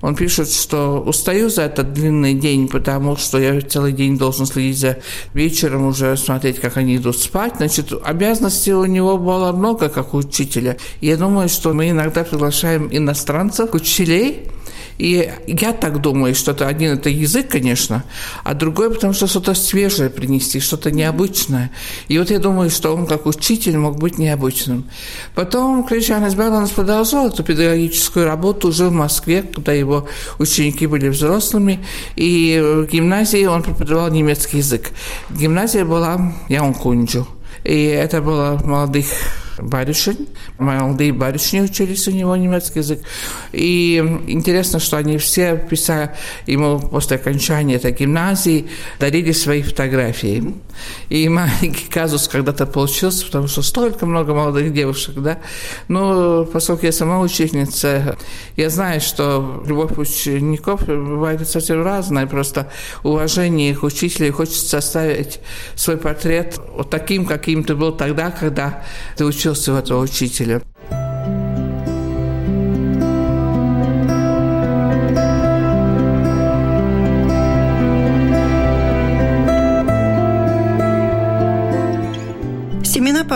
Он 0.00 0.14
пишет, 0.14 0.50
что 0.50 1.00
устаю 1.00 1.50
за 1.50 1.62
этот 1.62 1.92
длинный 1.92 2.34
день, 2.34 2.68
потому 2.68 3.16
что 3.16 3.38
я 3.38 3.60
целый 3.60 3.92
день 3.92 4.16
должен 4.16 4.46
следить 4.46 4.78
за 4.78 4.98
вечером, 5.34 5.86
уже 5.86 6.16
смотреть, 6.16 6.60
как 6.60 6.76
они 6.76 6.96
идут 6.96 7.18
спать. 7.18 7.54
Значит, 7.56 7.92
обязанностей 8.04 8.72
у 8.72 8.84
него 8.84 9.18
было 9.18 9.52
много, 9.52 9.88
как 9.88 10.14
у 10.14 10.18
учителя. 10.18 10.76
я 11.00 11.16
думаю, 11.16 11.48
что 11.48 11.72
мы 11.72 11.90
иногда 11.90 12.24
приглашаем 12.24 12.88
иностранцев, 12.90 13.74
учителей, 13.74 14.48
и 14.98 15.30
я 15.46 15.72
так 15.72 16.00
думаю, 16.00 16.34
что 16.34 16.50
это 16.50 16.66
один 16.66 16.92
это 16.94 17.08
язык, 17.08 17.48
конечно, 17.48 18.04
а 18.42 18.54
другой, 18.54 18.92
потому 18.92 19.12
что 19.12 19.28
что-то 19.28 19.54
свежее 19.54 20.10
принести, 20.10 20.58
что-то 20.58 20.90
необычное. 20.90 21.70
И 22.08 22.18
вот 22.18 22.30
я 22.30 22.38
думаю, 22.40 22.68
что 22.68 22.94
он 22.94 23.06
как 23.06 23.26
учитель 23.26 23.78
мог 23.78 23.96
быть 23.96 24.18
необычным. 24.18 24.84
Потом 25.34 25.84
Кришанес 25.84 26.34
Баланс 26.34 26.70
продолжал 26.70 27.28
эту 27.28 27.44
педагогическую 27.44 28.26
работу 28.26 28.68
уже 28.68 28.88
в 28.88 28.92
Москве, 28.92 29.42
когда 29.42 29.72
его 29.72 30.08
ученики 30.38 30.86
были 30.86 31.08
взрослыми, 31.08 31.84
и 32.16 32.60
в 32.60 32.90
гимназии 32.90 33.46
он 33.46 33.62
преподавал 33.62 34.10
немецкий 34.10 34.58
язык. 34.58 34.90
Гимназия 35.30 35.84
была 35.84 36.34
Яункунджу, 36.48 37.28
и 37.62 37.84
это 37.84 38.20
было 38.20 38.60
молодых 38.64 39.06
барышень. 39.58 40.28
Молодые 40.58 41.12
барышни 41.12 41.60
учились 41.60 42.06
у 42.08 42.10
него 42.10 42.36
немецкий 42.36 42.80
язык. 42.80 43.00
И 43.52 43.96
интересно, 44.26 44.78
что 44.78 44.96
они 44.96 45.18
все 45.18 45.56
писали 45.56 46.10
ему 46.46 46.78
после 46.80 47.16
окончания 47.16 47.76
этой 47.76 47.92
гимназии, 47.92 48.68
дарили 48.98 49.32
свои 49.32 49.62
фотографии. 49.62 50.54
И 51.08 51.28
маленький 51.28 51.88
казус 51.88 52.28
когда-то 52.28 52.66
получился, 52.66 53.26
потому 53.26 53.48
что 53.48 53.62
столько 53.62 54.06
много 54.06 54.34
молодых 54.34 54.72
девушек, 54.72 55.16
да. 55.16 55.38
Но 55.88 56.44
поскольку 56.44 56.86
я 56.86 56.92
сама 56.92 57.20
учительница, 57.20 58.16
я 58.56 58.70
знаю, 58.70 59.00
что 59.00 59.62
любовь 59.66 59.98
учеников 59.98 60.86
бывает 60.86 61.48
совсем 61.48 61.82
разная. 61.82 62.26
Просто 62.26 62.70
уважение 63.02 63.70
их 63.70 63.82
учителей 63.82 64.30
хочется 64.30 64.78
оставить 64.78 65.40
свой 65.74 65.96
портрет 65.96 66.60
вот 66.74 66.90
таким, 66.90 67.26
каким 67.26 67.64
ты 67.64 67.74
был 67.74 67.92
тогда, 67.92 68.30
когда 68.30 68.84
ты 69.16 69.24
учился 69.24 69.47
учился 69.48 69.72
у 69.72 69.76
этого 69.76 70.02
учителя. 70.02 70.60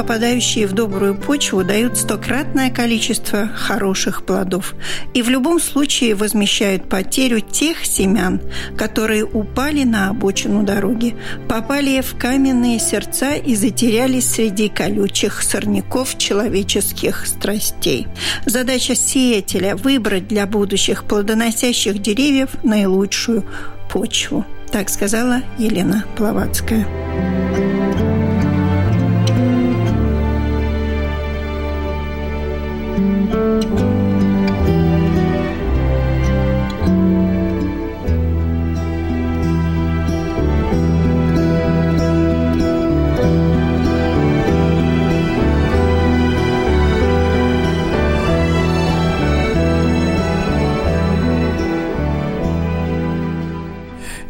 Попадающие 0.02 0.66
в 0.66 0.72
добрую 0.72 1.14
почву, 1.14 1.62
дают 1.62 1.96
стократное 1.96 2.70
количество 2.70 3.46
хороших 3.46 4.26
плодов 4.26 4.74
и 5.14 5.22
в 5.22 5.28
любом 5.28 5.60
случае 5.60 6.16
возмещают 6.16 6.88
потерю 6.88 7.38
тех 7.38 7.86
семян, 7.86 8.40
которые 8.76 9.24
упали 9.24 9.84
на 9.84 10.08
обочину 10.08 10.64
дороги, 10.64 11.14
попали 11.48 12.00
в 12.00 12.18
каменные 12.18 12.80
сердца 12.80 13.34
и 13.34 13.54
затерялись 13.54 14.28
среди 14.28 14.68
колючих 14.68 15.40
сорняков 15.40 16.18
человеческих 16.18 17.24
страстей. 17.24 18.08
Задача 18.44 18.96
сеятеля– 18.96 19.76
выбрать 19.76 20.26
для 20.26 20.46
будущих 20.46 21.04
плодоносящих 21.04 22.02
деревьев 22.02 22.50
наилучшую 22.64 23.44
почву. 23.88 24.44
Так 24.72 24.88
сказала 24.88 25.42
Елена 25.58 26.04
Плаватская. 26.16 26.88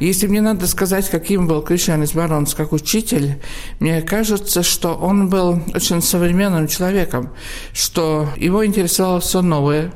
Если 0.02 0.26
мне 0.26 0.40
надо 0.40 0.66
сказать, 0.66 1.08
каким 1.08 1.46
был 1.46 1.62
Кришьянис 1.62 2.12
Баронс 2.12 2.54
как 2.54 2.72
учитель, 2.72 3.36
мне 3.78 4.02
кажется, 4.02 4.64
что 4.64 4.94
он 4.94 5.28
был 5.28 5.62
очень 5.76 6.02
современным 6.02 6.66
человеком, 6.66 7.30
что 7.72 8.28
его 8.36 8.66
интересовало 8.66 9.20
все 9.20 9.42
новое, 9.42 9.92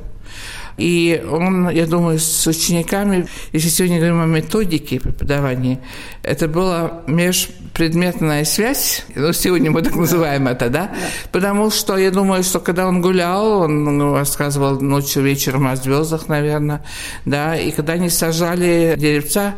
и 0.76 1.24
он, 1.28 1.70
я 1.70 1.86
думаю, 1.86 2.18
с 2.18 2.46
учениками, 2.46 3.26
если 3.52 3.68
сегодня 3.68 3.96
говорим 3.96 4.20
о 4.20 4.26
методике 4.26 5.00
преподавания, 5.00 5.80
это 6.22 6.48
была 6.48 7.02
межпредметная 7.06 8.44
связь, 8.44 9.04
ну, 9.14 9.32
сегодня 9.32 9.70
мы 9.70 9.82
так 9.82 9.96
называем 9.96 10.46
это, 10.48 10.68
да? 10.68 10.90
Потому 11.32 11.70
что 11.70 11.96
я 11.96 12.10
думаю, 12.10 12.44
что 12.44 12.60
когда 12.60 12.86
он 12.86 13.00
гулял, 13.00 13.62
он 13.62 14.14
рассказывал 14.14 14.80
ночью, 14.80 15.22
вечером 15.22 15.66
о 15.66 15.76
звездах, 15.76 16.28
наверное, 16.28 16.84
да, 17.24 17.56
и 17.56 17.70
когда 17.70 17.94
они 17.94 18.10
сажали 18.10 18.94
деревца, 18.98 19.54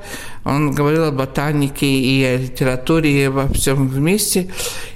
он 0.49 0.73
говорил 0.73 1.05
о 1.05 1.11
ботанике 1.11 1.87
и 1.87 2.25
о 2.25 2.39
литературе, 2.39 3.23
и 3.23 3.25
обо 3.25 3.53
всем 3.53 3.89
вместе. 3.89 4.51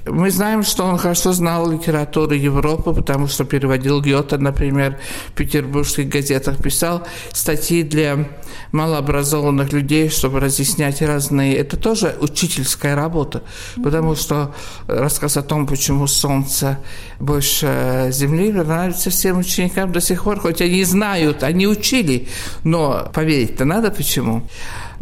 Мы 0.06 0.30
знаем, 0.30 0.62
что 0.62 0.84
он 0.84 0.96
хорошо 0.96 1.32
знал 1.32 1.70
литературу 1.70 2.34
Европы, 2.34 2.94
потому 2.94 3.28
что 3.28 3.44
переводил 3.44 4.00
Гёте, 4.00 4.38
например, 4.38 4.98
в 5.28 5.32
петербургских 5.32 6.08
газетах, 6.08 6.62
писал 6.62 7.02
статьи 7.32 7.82
для 7.82 8.28
малообразованных 8.72 9.72
людей, 9.72 10.08
чтобы 10.08 10.40
разъяснять 10.40 11.02
разные... 11.02 11.56
Это 11.56 11.76
тоже 11.76 12.16
учительская 12.20 12.96
работа, 12.96 13.42
потому 13.84 14.16
что 14.16 14.54
рассказ 14.86 15.36
о 15.36 15.42
том, 15.42 15.66
почему 15.66 16.06
Солнце 16.06 16.78
больше 17.20 18.08
Земли, 18.10 18.52
нравится 18.52 19.10
всем 19.10 19.38
ученикам 19.38 19.92
до 19.92 20.00
сих 20.00 20.24
пор, 20.24 20.40
хоть 20.40 20.62
они 20.62 20.82
знают, 20.84 21.42
они 21.42 21.66
учили, 21.66 22.28
но 22.64 23.10
поверить-то 23.12 23.64
надо 23.64 23.90
почему. 23.90 24.42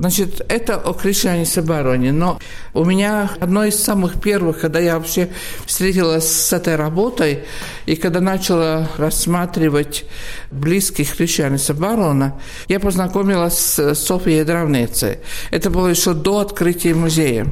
Значит, 0.00 0.40
это 0.49 0.76
о 0.76 0.95
Кришане 0.95 1.47
Бароне. 1.62 2.11
Но 2.11 2.40
у 2.73 2.87
меня 2.87 3.30
одно 3.38 3.64
из 3.66 3.78
самых 3.78 4.19
первых, 4.19 4.59
когда 4.61 4.78
я 4.78 4.99
вообще 4.99 5.28
встретилась 5.66 6.26
с 6.26 6.54
этой 6.54 6.76
работой, 6.76 7.40
и 7.85 7.97
когда 7.97 8.21
начала 8.21 8.88
рассматривать 8.97 10.07
близких 10.50 11.14
Кришане 11.14 11.59
Барона, 11.75 12.40
я 12.69 12.80
познакомилась 12.80 13.59
с 13.59 13.95
Софией 13.95 14.42
Дравнецей. 14.45 15.19
Это 15.50 15.69
было 15.69 15.88
еще 15.88 16.14
до 16.14 16.38
открытия 16.38 16.95
музея. 16.95 17.47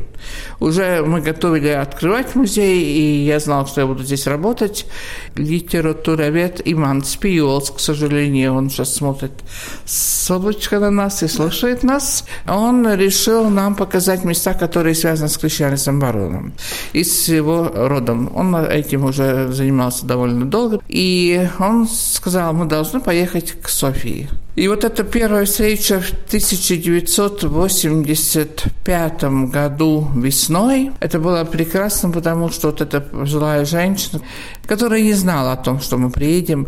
Уже 0.61 1.03
мы 1.03 1.21
готовили 1.21 1.69
открывать 1.69 2.35
музей, 2.35 2.83
и 2.83 3.25
я 3.25 3.39
знала, 3.41 3.67
что 3.67 3.83
я 3.83 3.87
буду 3.87 4.03
здесь 4.03 4.27
работать. 4.27 4.87
Литературовед 5.37 6.63
Иман 6.65 7.05
Спиолс, 7.05 7.71
к 7.71 7.79
сожалению, 7.79 8.55
он 8.55 8.71
сейчас 8.71 8.95
смотрит 8.95 9.33
с 9.85 10.31
облачка 10.31 10.81
на 10.81 10.91
нас 10.91 11.23
и 11.23 11.29
слушает 11.29 11.83
нас 11.83 12.25
он 12.47 12.87
решил 12.95 13.51
нам 13.51 13.75
показать 13.75 14.25
места, 14.25 14.55
которые 14.55 14.95
связаны 14.95 15.29
с 15.29 15.39
Кришьянисом 15.39 16.01
Бароном 16.01 16.53
и 16.93 17.05
с 17.05 17.29
его 17.29 17.71
родом. 17.75 18.31
Он 18.35 18.55
этим 18.57 19.05
уже 19.05 19.53
занимался 19.53 20.07
довольно 20.07 20.45
долго. 20.45 20.81
И 20.89 21.49
он 21.59 21.89
сказал, 21.89 22.53
мы 22.53 22.67
должны 22.67 23.01
поехать 23.01 23.53
к 23.61 23.69
Софии. 23.69 24.29
И 24.59 24.67
вот 24.67 24.83
эта 24.83 25.05
первая 25.05 25.45
встреча 25.45 26.01
в 26.01 26.11
1985 26.27 29.23
году 29.53 30.09
весной, 30.17 30.91
это 30.99 31.21
было 31.21 31.45
прекрасно, 31.45 32.11
потому 32.11 32.51
что 32.51 32.71
вот 32.71 32.81
эта 32.81 33.01
пожилая 33.01 33.65
женщина, 33.65 34.21
которая 34.67 35.01
не 35.01 35.13
знала 35.13 35.53
о 35.53 35.57
том, 35.57 35.81
что 35.81 35.97
мы 35.97 36.11
приедем, 36.11 36.67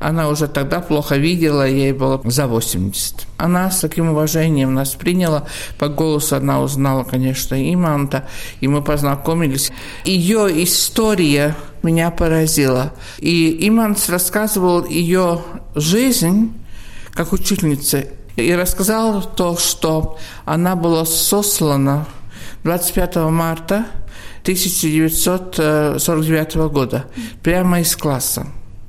она 0.00 0.28
уже 0.28 0.48
тогда 0.48 0.80
плохо 0.80 1.16
видела, 1.16 1.66
ей 1.66 1.92
было 1.92 2.20
за 2.24 2.46
80. 2.46 3.26
Она 3.38 3.70
с 3.70 3.80
таким 3.80 4.10
уважением 4.10 4.74
нас 4.74 4.90
приняла, 4.90 5.46
по 5.78 5.88
голосу 5.88 6.36
она 6.36 6.60
узнала, 6.60 7.04
конечно, 7.04 7.54
Иманта, 7.74 8.28
и 8.60 8.68
мы 8.68 8.82
познакомились. 8.82 9.72
Ее 10.04 10.62
история 10.62 11.56
меня 11.82 12.10
поразила. 12.10 12.92
И 13.18 13.66
Иманс 13.66 14.10
рассказывал 14.10 14.84
ее 14.84 15.40
жизнь, 15.74 16.52
как 17.14 17.32
учительница, 17.32 18.04
и 18.36 18.54
рассказала 18.54 19.22
то, 19.22 19.56
что 19.56 20.16
она 20.44 20.76
была 20.76 21.04
сослана 21.04 22.06
25 22.64 23.16
марта 23.30 23.86
1949 24.42 26.54
года 26.72 27.04
прямо 27.42 27.80
из 27.80 27.96
класса. 27.96 28.46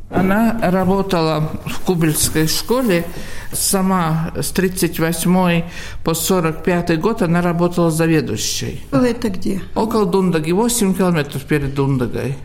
Она 0.10 0.60
работала 0.62 1.52
в 1.66 1.80
Кубельской 1.82 2.48
школе. 2.48 3.06
Сама 3.54 4.32
с 4.36 4.52
38 4.52 5.64
по 6.04 6.14
45 6.14 7.00
год 7.00 7.22
она 7.22 7.42
работала 7.42 7.92
заведующей. 7.92 8.86
Это 8.92 9.30
где? 9.30 9.62
Около 9.76 10.06
Дундаги, 10.06 10.52
8 10.52 10.94
километров 10.94 11.44
перед 11.44 11.74
Дундагой. 11.74 12.36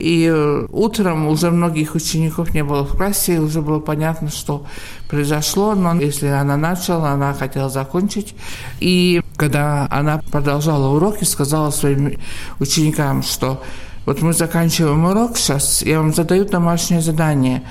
И 0.00 0.26
э, 0.32 0.66
утром 0.72 1.26
уже 1.26 1.50
многих 1.50 1.94
учеников 1.94 2.54
не 2.54 2.64
было 2.64 2.84
в 2.84 2.96
классе, 2.96 3.34
и 3.34 3.38
уже 3.38 3.60
было 3.60 3.80
понятно, 3.80 4.30
что 4.30 4.66
произошло, 5.08 5.74
но 5.74 5.94
если 6.00 6.28
она 6.28 6.56
начала, 6.56 7.10
она 7.10 7.34
хотела 7.34 7.68
закончить. 7.68 8.34
И 8.80 9.20
когда 9.36 9.86
она 9.90 10.22
продолжала 10.30 10.88
уроки, 10.96 11.24
сказала 11.24 11.70
своим 11.70 12.16
ученикам, 12.58 13.22
что 13.22 13.62
вот 14.06 14.22
мы 14.22 14.32
заканчиваем 14.32 15.04
урок 15.04 15.36
сейчас, 15.36 15.82
я 15.82 15.98
вам 15.98 16.14
задаю 16.14 16.46
домашнее 16.46 17.02
задание, 17.02 17.62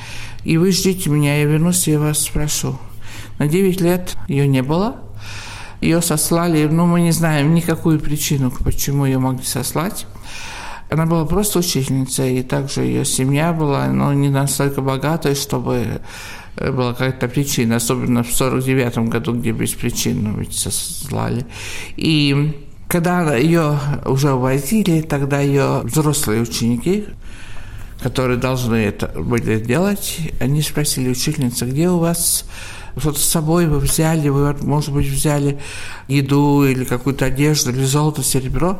и 0.43 0.57
вы 0.57 0.71
ждите 0.71 1.09
меня, 1.09 1.39
я 1.39 1.45
вернусь 1.45 1.87
и 1.87 1.97
вас 1.97 2.19
спрошу. 2.19 2.77
На 3.39 3.47
9 3.47 3.81
лет 3.81 4.15
ее 4.27 4.47
не 4.47 4.61
было, 4.61 4.97
ее 5.81 6.01
сослали, 6.03 6.67
ну, 6.67 6.85
мы 6.85 7.01
не 7.01 7.11
знаем 7.11 7.55
никакую 7.55 7.99
причину, 7.99 8.51
почему 8.51 9.05
ее 9.05 9.17
могли 9.17 9.45
сослать. 9.45 10.05
Она 10.89 11.05
была 11.05 11.25
просто 11.25 11.59
учительницей, 11.59 12.39
и 12.39 12.43
также 12.43 12.81
ее 12.81 13.05
семья 13.05 13.53
была, 13.53 13.87
но 13.87 14.11
не 14.13 14.29
настолько 14.29 14.81
богатой, 14.81 15.35
чтобы 15.35 16.01
э, 16.55 16.71
была 16.71 16.93
какая-то 16.93 17.27
причина, 17.27 17.75
особенно 17.75 18.23
в 18.23 18.31
49 18.31 19.09
году, 19.09 19.33
где 19.33 19.51
без 19.51 19.71
причин 19.71 20.39
ведь 20.39 20.53
сослали. 20.53 21.45
И 21.95 22.53
когда 22.87 23.35
ее 23.35 23.77
уже 24.05 24.33
увозили, 24.33 25.01
тогда 25.01 25.39
ее 25.41 25.81
взрослые 25.83 26.41
ученики, 26.41 27.05
которые 28.01 28.39
должны 28.39 28.75
это 28.75 29.07
были 29.15 29.59
делать, 29.59 30.17
они 30.39 30.63
спросили 30.63 31.09
учительницы, 31.09 31.65
где 31.65 31.89
у 31.89 31.99
вас 31.99 32.45
что-то 32.97 33.19
с 33.19 33.25
собой 33.25 33.67
вы 33.67 33.79
взяли, 33.79 34.29
вы, 34.29 34.53
может 34.61 34.93
быть, 34.93 35.07
взяли 35.07 35.59
еду 36.07 36.63
или 36.65 36.83
какую-то 36.83 37.25
одежду, 37.25 37.71
или 37.71 37.83
золото, 37.83 38.23
серебро. 38.23 38.79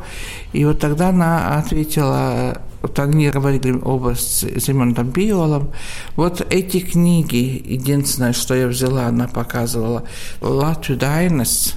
И 0.52 0.64
вот 0.64 0.80
тогда 0.80 1.10
она 1.10 1.58
ответила, 1.58 2.60
вот 2.82 2.98
они 2.98 3.28
говорили 3.28 3.78
оба 3.82 4.14
с 4.14 4.44
Зимоном 4.56 5.10
Биолом, 5.10 5.70
вот 6.16 6.46
эти 6.50 6.80
книги, 6.80 7.62
единственное, 7.64 8.32
что 8.32 8.54
я 8.54 8.66
взяла, 8.66 9.06
она 9.06 9.28
показывала, 9.28 10.04
Латвию 10.40 10.98
Дайнес, 10.98 11.74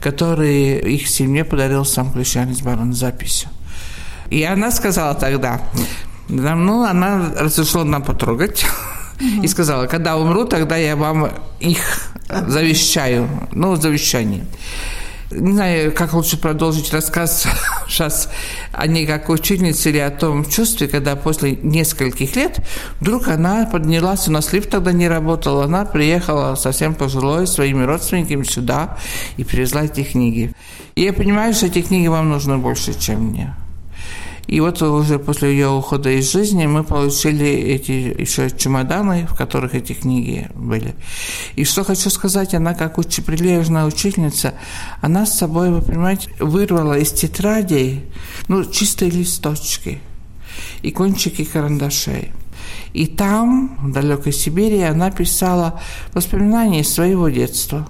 которые 0.00 0.80
их 0.80 1.08
семье 1.08 1.44
подарил 1.44 1.84
сам 1.84 2.12
Крещанец 2.12 2.60
Барон 2.60 2.92
записью. 2.92 3.48
И 4.30 4.42
она 4.42 4.70
сказала 4.70 5.14
тогда, 5.14 5.60
ну, 6.28 6.84
она 6.84 7.32
разрешила 7.38 7.84
нам 7.84 8.02
потрогать, 8.02 8.66
и 9.20 9.46
сказала, 9.48 9.86
когда 9.86 10.16
умру, 10.16 10.44
тогда 10.44 10.76
я 10.76 10.96
вам 10.96 11.30
их 11.60 11.78
завещаю, 12.28 13.28
ну, 13.52 13.76
завещание. 13.76 14.44
Не 15.30 15.52
знаю, 15.52 15.92
как 15.92 16.12
лучше 16.12 16.36
продолжить 16.36 16.92
рассказ 16.92 17.46
сейчас 17.88 18.28
они 18.72 19.06
как 19.06 19.28
учительницы 19.28 19.90
или 19.90 19.98
о 19.98 20.10
том 20.10 20.44
чувстве, 20.44 20.86
когда 20.86 21.16
после 21.16 21.56
нескольких 21.56 22.36
лет 22.36 22.60
вдруг 23.00 23.28
она 23.28 23.66
поднялась, 23.66 24.28
у 24.28 24.32
нас 24.32 24.52
лифт 24.52 24.70
тогда 24.70 24.92
не 24.92 25.08
работал, 25.08 25.62
она 25.62 25.84
приехала 25.84 26.54
совсем 26.54 26.94
пожилой 26.94 27.46
своими 27.46 27.82
родственниками 27.82 28.44
сюда 28.44 28.96
и 29.36 29.44
привезла 29.44 29.84
эти 29.84 30.04
книги. 30.04 30.52
И 30.94 31.02
я 31.02 31.12
понимаю, 31.12 31.52
что 31.54 31.66
эти 31.66 31.82
книги 31.82 32.06
вам 32.06 32.28
нужны 32.28 32.58
больше, 32.58 32.98
чем 32.98 33.30
мне. 33.30 33.54
И 34.54 34.60
вот 34.60 34.80
уже 34.82 35.18
после 35.18 35.50
ее 35.50 35.68
ухода 35.68 36.10
из 36.10 36.30
жизни 36.30 36.64
мы 36.66 36.84
получили 36.84 37.44
эти 37.44 37.90
еще 38.20 38.48
чемоданы, 38.48 39.26
в 39.26 39.34
которых 39.34 39.74
эти 39.74 39.94
книги 39.94 40.48
были. 40.54 40.94
И 41.56 41.64
что 41.64 41.82
хочу 41.82 42.08
сказать, 42.08 42.54
она 42.54 42.72
как 42.72 42.96
уч... 42.96 43.16
прилежная 43.26 43.84
учительница, 43.84 44.54
она 45.00 45.26
с 45.26 45.36
собой, 45.36 45.70
вы 45.70 45.82
понимаете, 45.82 46.30
вырвала 46.38 46.96
из 46.96 47.10
тетрадей 47.10 48.04
ну, 48.46 48.64
чистые 48.64 49.10
листочки 49.10 49.98
и 50.82 50.92
кончики 50.92 51.42
карандашей. 51.42 52.30
И 52.92 53.06
там, 53.08 53.76
в 53.82 53.90
далекой 53.90 54.32
Сибири, 54.32 54.82
она 54.82 55.10
писала 55.10 55.80
воспоминания 56.12 56.84
своего 56.84 57.28
детства. 57.28 57.88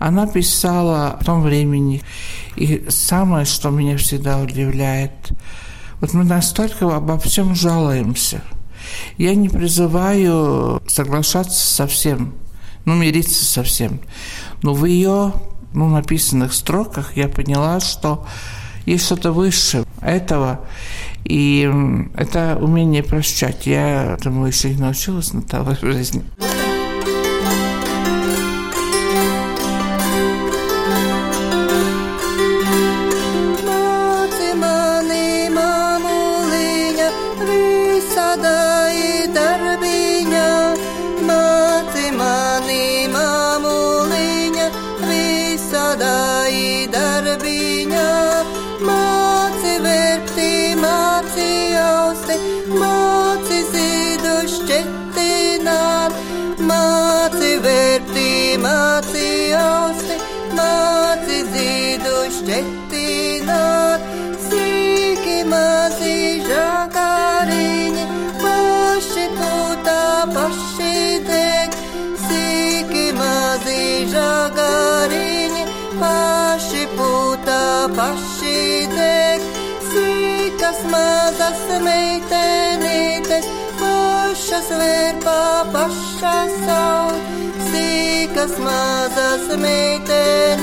Она 0.00 0.26
писала 0.26 1.12
о 1.12 1.24
том 1.24 1.42
времени. 1.42 2.02
И 2.56 2.84
самое, 2.88 3.44
что 3.44 3.70
меня 3.70 3.96
всегда 3.96 4.40
удивляет– 4.40 5.12
вот 6.04 6.12
мы 6.12 6.24
настолько 6.24 6.94
обо 6.94 7.18
всем 7.18 7.54
жалуемся. 7.54 8.42
Я 9.16 9.34
не 9.34 9.48
призываю 9.48 10.82
соглашаться 10.86 11.66
со 11.66 11.86
всем, 11.86 12.34
ну, 12.84 12.94
мириться 12.94 13.42
со 13.42 13.62
всем. 13.62 14.00
Но 14.60 14.74
в 14.74 14.84
ее 14.84 15.32
ну, 15.72 15.88
написанных 15.88 16.52
строках 16.52 17.16
я 17.16 17.26
поняла, 17.28 17.80
что 17.80 18.26
есть 18.84 19.06
что-то 19.06 19.32
выше 19.32 19.86
этого. 20.02 20.60
И 21.24 21.72
это 22.18 22.58
умение 22.60 23.02
прощать. 23.02 23.64
Я 23.64 24.18
думаю, 24.22 24.48
еще 24.48 24.74
не 24.74 24.80
научилась 24.82 25.32
на 25.32 25.40
того 25.40 25.74
жизни. 25.80 26.22
šķetināt, 62.44 64.02
sīki 64.44 65.36
mazi 65.48 66.42
žagariņi, 66.44 68.04
paši 68.42 69.24
pūtā, 69.38 70.02
paši 70.34 71.20
deg, 71.24 71.78
sīki 72.26 73.06
mazi 73.16 73.86
žagariņi, 74.12 75.64
paši 76.02 76.84
pūtā, 76.98 77.62
paši 77.96 78.60
deg, 78.92 79.48
sīkas 79.88 80.84
mazas 80.92 81.64
meitenītes, 81.86 83.48
pašas 83.80 84.68
vērpā, 84.82 85.40
pašas 85.72 86.60
savu, 86.66 87.24
sīkas 87.70 88.60
mazas 88.68 89.48
meitenītes 89.56 90.53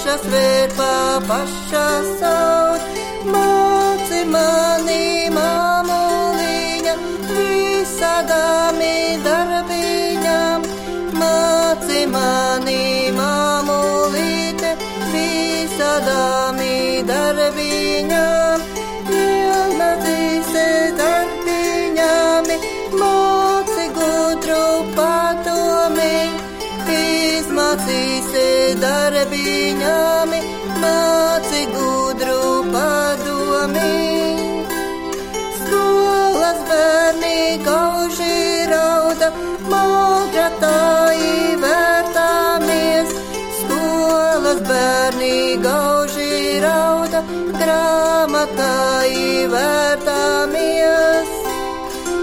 paša 0.00 0.16
svētā, 0.24 0.92
paša 1.28 1.88
saud, 2.16 2.84
māci 3.28 4.20
mani 4.32 5.28
māmoliņa, 5.28 6.94
visādāmi 7.28 9.20
darbiņam, 9.26 10.64
māci 11.20 12.06
mani 12.14 13.12
māmolīte, 13.12 14.72
visādāmi 15.12 17.04
darbiņam, 17.04 18.64
pilnadīse 19.10 20.66
darbiņami, 21.02 22.56
māci 22.96 23.90
gudru 24.00 24.64
patomi, 24.96 26.16
izmācīsi 26.88 28.39
darbiņām 28.78 30.32
māci 30.82 31.62
gudru 31.74 32.62
padomi. 32.70 33.96
Skolas 35.58 36.60
bērni 36.68 37.40
gauži 37.64 38.66
rauda, 38.70 39.30
malgratāji 39.72 41.56
vērtāmies. 41.64 43.14
Skolas 43.60 44.60
bērni 44.68 45.34
gauži 45.64 46.60
rauda, 46.64 47.24
grāmatāji 47.56 49.48
vērtāmies. 49.54 51.34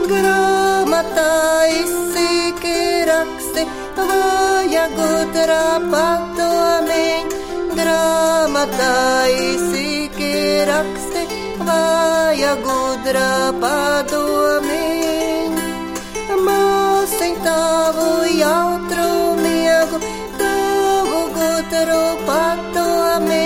Grāmatāji 0.07 1.83
sīki 1.91 2.79
raksti, 3.11 3.67
vajag 3.99 4.97
gudrapāk. 5.01 6.26
Grāmatā 8.57 9.29
izsīki 9.37 10.65
raksti, 10.65 11.23
vāja 11.61 12.55
gudrā 12.65 13.53
padomiņ. 13.61 15.51
Māsiņ 16.47 17.35
tavu 17.45 18.07
jautru 18.33 19.11
miegu, 19.43 19.99
gudru 21.37 22.01
padomi, 22.25 23.45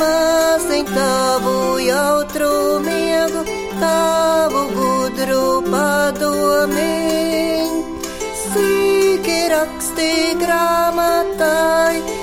māsiņ 0.00 0.88
tavu 0.94 1.76
jautru 1.84 2.80
miegu, 2.88 3.44
tavu 3.84 4.64
gudru 4.78 5.44
padomi. 5.68 6.88
Sīki 8.46 9.38
raksti 9.52 10.10
grāmatai, 10.40 12.21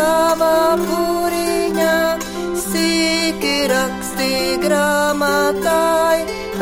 tavā 0.00 0.76
puriņā, 0.80 1.96
sīki 2.64 3.56
raksti 3.70 4.30
grāmatai, 4.64 6.18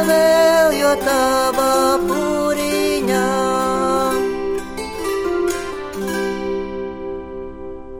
vēl 0.08 0.76
jo 0.80 0.94
tavā 1.04 1.74
puriņā. 2.08 3.26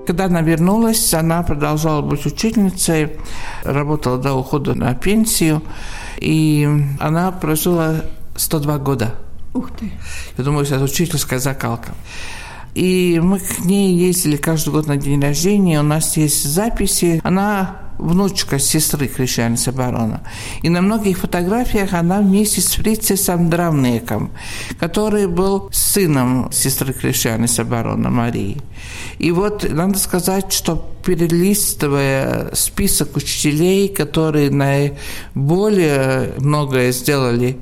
Когда 0.09 0.24
она 0.24 0.40
вернулась, 0.40 1.12
она 1.12 1.42
продолжала 1.42 2.01
быть 2.01 2.24
учительницей, 2.24 3.18
работала 3.62 4.16
до 4.16 4.35
ухода 4.35 4.74
на 4.74 4.94
пенсию, 4.94 5.62
и 6.18 6.66
она 6.98 7.31
прожила 7.31 7.96
102 8.35 8.79
года. 8.79 9.14
Ух 9.53 9.70
ты. 9.79 9.92
Я 10.38 10.44
думаю, 10.44 10.64
это 10.64 10.83
учительская 10.83 11.38
закалка. 11.38 11.92
И 12.74 13.20
мы 13.22 13.38
к 13.38 13.61
ней 13.61 13.94
ездили 13.94 14.37
каждый 14.37 14.72
год 14.72 14.87
на 14.87 14.96
день 14.96 15.20
рождения, 15.20 15.81
у 15.81 15.85
нас 15.85 16.16
есть 16.16 16.44
записи. 16.44 17.20
Она 17.24 17.88
внучка 17.98 18.59
сестры 18.59 19.09
Кришьяниса 19.09 19.72
Барона. 19.72 20.22
И 20.62 20.68
на 20.68 20.81
многих 20.81 21.18
фотографиях 21.18 21.92
она 21.92 22.20
вместе 22.20 22.61
с 22.61 22.74
Фрицесом 22.74 23.50
Драмнеком, 23.50 24.31
который 24.78 25.26
был 25.26 25.68
сыном 25.72 26.50
сестры 26.52 26.92
Кришьяниса 26.92 27.64
Барона 27.64 28.09
Марии. 28.09 28.59
И 29.18 29.33
вот 29.33 29.68
надо 29.68 29.98
сказать, 29.98 30.52
что 30.52 30.88
перелистывая 31.04 32.54
список 32.54 33.16
учителей, 33.16 33.88
которые 33.88 34.50
наиболее 34.50 36.35
многое 36.38 36.92
сделали, 36.92 37.59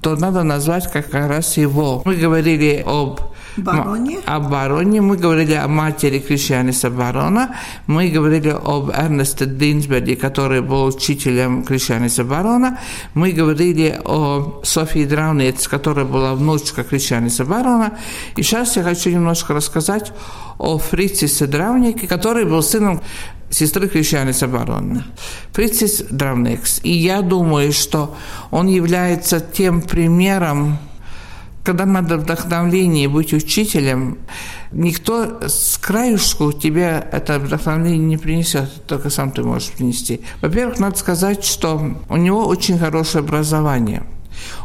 то 0.00 0.16
надо 0.16 0.42
назвать 0.42 0.90
как 0.90 1.12
раз 1.12 1.56
его. 1.56 2.02
Мы 2.04 2.16
говорили 2.16 2.82
об 2.84 3.29
Бароне. 3.56 4.18
О 4.26 4.40
бароне. 4.40 5.00
Мы 5.00 5.16
говорили 5.16 5.54
о 5.54 5.68
матери 5.68 6.18
Кришьяниса 6.18 6.90
Барона. 6.90 7.56
Мы 7.86 8.08
говорили 8.08 8.50
об 8.50 8.90
Эрнесте 8.90 9.46
Динсберге, 9.46 10.16
который 10.16 10.60
был 10.60 10.84
учителем 10.84 11.62
Кришьяниса 11.64 12.24
Барона. 12.24 12.78
Мы 13.14 13.32
говорили 13.32 14.00
о 14.04 14.60
Софии 14.64 15.04
Драунец, 15.04 15.68
которая 15.68 16.04
была 16.04 16.34
внучка 16.34 16.84
Кришьяниса 16.84 17.44
Барона. 17.44 17.98
И 18.36 18.42
сейчас 18.42 18.76
я 18.76 18.82
хочу 18.82 19.10
немножко 19.10 19.54
рассказать 19.54 20.12
о 20.58 20.78
Фрицисе 20.78 21.46
Дравнике, 21.46 22.06
который 22.06 22.44
был 22.44 22.62
сыном 22.62 23.00
сестры 23.50 23.88
Кришьяниса 23.88 24.46
Барона. 24.46 25.04
Фрицис 25.52 26.04
Дравникс. 26.10 26.80
И 26.82 26.92
я 26.92 27.22
думаю, 27.22 27.72
что 27.72 28.16
он 28.50 28.68
является 28.68 29.40
тем 29.40 29.82
примером 29.82 30.78
когда 31.64 31.84
надо 31.84 32.16
вдохновление 32.16 33.08
быть 33.08 33.32
учителем, 33.32 34.18
никто 34.72 35.40
с 35.46 35.78
краюшку 35.78 36.52
тебе 36.52 37.06
это 37.12 37.38
вдохновление 37.38 37.98
не 37.98 38.16
принесет, 38.16 38.86
только 38.86 39.10
сам 39.10 39.30
ты 39.30 39.42
можешь 39.42 39.70
принести. 39.70 40.20
Во-первых, 40.40 40.78
надо 40.78 40.96
сказать, 40.96 41.44
что 41.44 41.96
у 42.08 42.16
него 42.16 42.46
очень 42.46 42.78
хорошее 42.78 43.22
образование. 43.22 44.02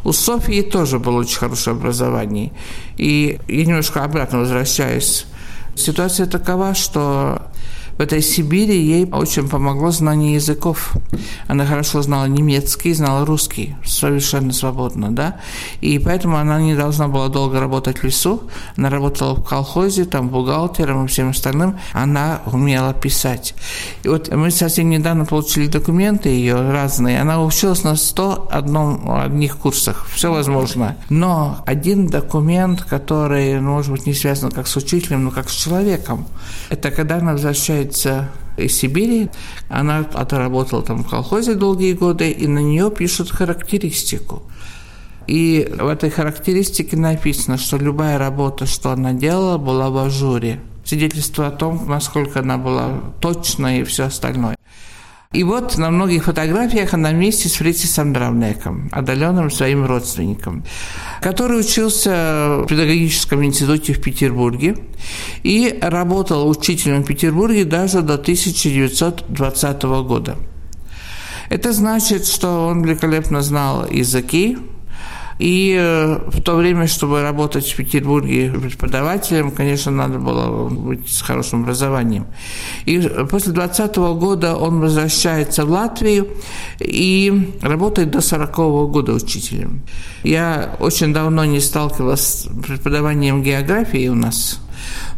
У 0.04 0.14
Софии 0.14 0.62
тоже 0.62 1.00
было 1.00 1.20
очень 1.20 1.38
хорошее 1.40 1.76
образование. 1.76 2.52
И 2.98 3.40
я 3.48 3.66
немножко 3.66 4.04
обратно 4.04 4.40
возвращаюсь. 4.40 5.26
Ситуация 5.76 6.28
такова, 6.28 6.74
что 6.74 7.42
в 7.98 8.02
этой 8.02 8.22
Сибири 8.22 8.78
ей 8.78 9.10
очень 9.10 9.48
помогло 9.48 9.92
знание 9.92 10.34
языков. 10.34 10.94
Она 11.48 11.66
хорошо 11.66 12.02
знала 12.02 12.26
немецкий, 12.26 12.94
знала 12.94 13.26
русский, 13.26 13.76
совершенно 13.86 14.52
свободно, 14.52 15.16
да. 15.16 15.40
И 15.80 15.98
поэтому 16.00 16.36
она 16.36 16.60
не 16.60 16.76
должна 16.76 17.08
была 17.08 17.30
долго 17.30 17.60
работать 17.60 18.00
в 18.00 18.04
лесу. 18.04 18.44
Она 18.76 18.90
работала 18.90 19.36
в 19.36 19.44
колхозе, 19.44 20.04
там, 20.04 20.28
бухгалтером 20.28 21.06
и 21.06 21.08
всем 21.08 21.30
остальным. 21.30 21.80
Она 21.94 22.42
умела 22.46 22.94
писать. 22.94 23.56
И 24.04 24.10
вот 24.10 24.30
мы 24.30 24.52
совсем 24.52 24.90
недавно 24.90 25.24
получили 25.24 25.68
документы 25.68 26.28
ее 26.28 26.56
разные. 26.72 27.22
Она 27.22 27.42
училась 27.42 27.84
на 27.84 27.96
101 27.96 29.00
одних 29.24 29.58
курсах. 29.58 30.06
Все 30.14 30.34
возможно. 30.34 30.98
Но 31.10 31.64
один 31.66 32.08
документ, 32.08 32.84
который, 32.84 33.62
может 33.62 33.92
быть, 33.92 34.06
не 34.06 34.14
связан 34.14 34.52
как 34.52 34.68
с 34.68 34.76
учителем, 34.76 35.24
но 35.24 35.32
как 35.32 35.50
с 35.50 35.54
человеком, 35.54 36.28
это 36.70 36.92
когда 36.92 37.18
она 37.18 37.32
возвращается 37.32 37.85
возвращается 37.86 38.30
из 38.58 38.78
Сибири. 38.78 39.30
Она 39.70 40.00
отработала 40.00 40.82
там 40.82 41.04
в 41.04 41.10
колхозе 41.10 41.56
долгие 41.56 41.94
годы, 41.94 42.32
и 42.32 42.48
на 42.48 42.60
нее 42.60 42.92
пишут 42.92 43.32
характеристику. 43.32 44.44
И 45.28 45.68
в 45.80 45.88
этой 45.88 46.10
характеристике 46.10 46.98
написано, 46.98 47.58
что 47.58 47.78
любая 47.78 48.18
работа, 48.18 48.66
что 48.66 48.92
она 48.92 49.14
делала, 49.14 49.58
была 49.58 49.90
в 49.90 49.98
ажуре. 49.98 50.60
Свидетельство 50.84 51.48
о 51.48 51.52
том, 51.52 51.88
насколько 51.88 52.40
она 52.40 52.58
была 52.58 53.02
точна 53.20 53.80
и 53.80 53.84
все 53.84 54.04
остальное. 54.04 54.55
И 55.36 55.44
вот 55.44 55.78
на 55.78 55.92
многих 55.92 56.24
фотографиях 56.24 56.94
она 56.94 57.10
вместе 57.10 57.50
с 57.50 57.56
Фрицисом 57.56 58.14
Дравнеком, 58.14 58.90
отдаленным 58.94 59.52
своим 59.52 59.86
родственником, 59.86 60.64
который 61.22 61.60
учился 61.60 62.60
в 62.60 62.68
педагогическом 62.68 63.44
институте 63.44 63.92
в 63.92 64.02
Петербурге 64.02 64.78
и 65.44 65.78
работал 65.82 66.48
учителем 66.48 67.04
в 67.04 67.08
Петербурге 67.08 67.66
даже 67.66 68.02
до 68.02 68.14
1920 68.14 69.84
года. 69.84 70.38
Это 71.50 71.74
значит, 71.74 72.26
что 72.26 72.68
он 72.68 72.84
великолепно 72.84 73.42
знал 73.42 73.90
языки, 73.92 74.58
и 75.40 75.76
э, 75.78 76.20
в 76.28 76.42
то 76.42 76.56
время, 76.56 76.88
чтобы 76.88 77.22
работать 77.22 77.68
в 77.68 77.76
Петербурге 77.76 78.52
преподавателем, 78.52 79.52
конечно, 79.52 79.92
надо 79.92 80.18
было 80.18 80.70
быть 80.70 81.10
с 81.10 81.22
хорошим 81.22 81.64
образованием. 81.64 82.26
И 82.86 83.00
после 83.30 83.52
20 83.52 83.96
года 83.96 84.56
он 84.56 84.80
возвращается 84.80 85.66
в 85.66 85.70
Латвию 85.70 86.28
и 86.80 87.54
работает 87.62 88.12
до 88.12 88.22
40 88.22 88.60
-го 88.60 88.88
года 88.88 89.14
учителем. 89.14 89.82
Я 90.24 90.76
очень 90.80 91.14
давно 91.14 91.46
не 91.46 91.60
сталкивалась 91.60 92.22
с 92.22 92.48
преподаванием 92.66 93.44
географии 93.44 94.08
у 94.08 94.16
нас 94.16 94.60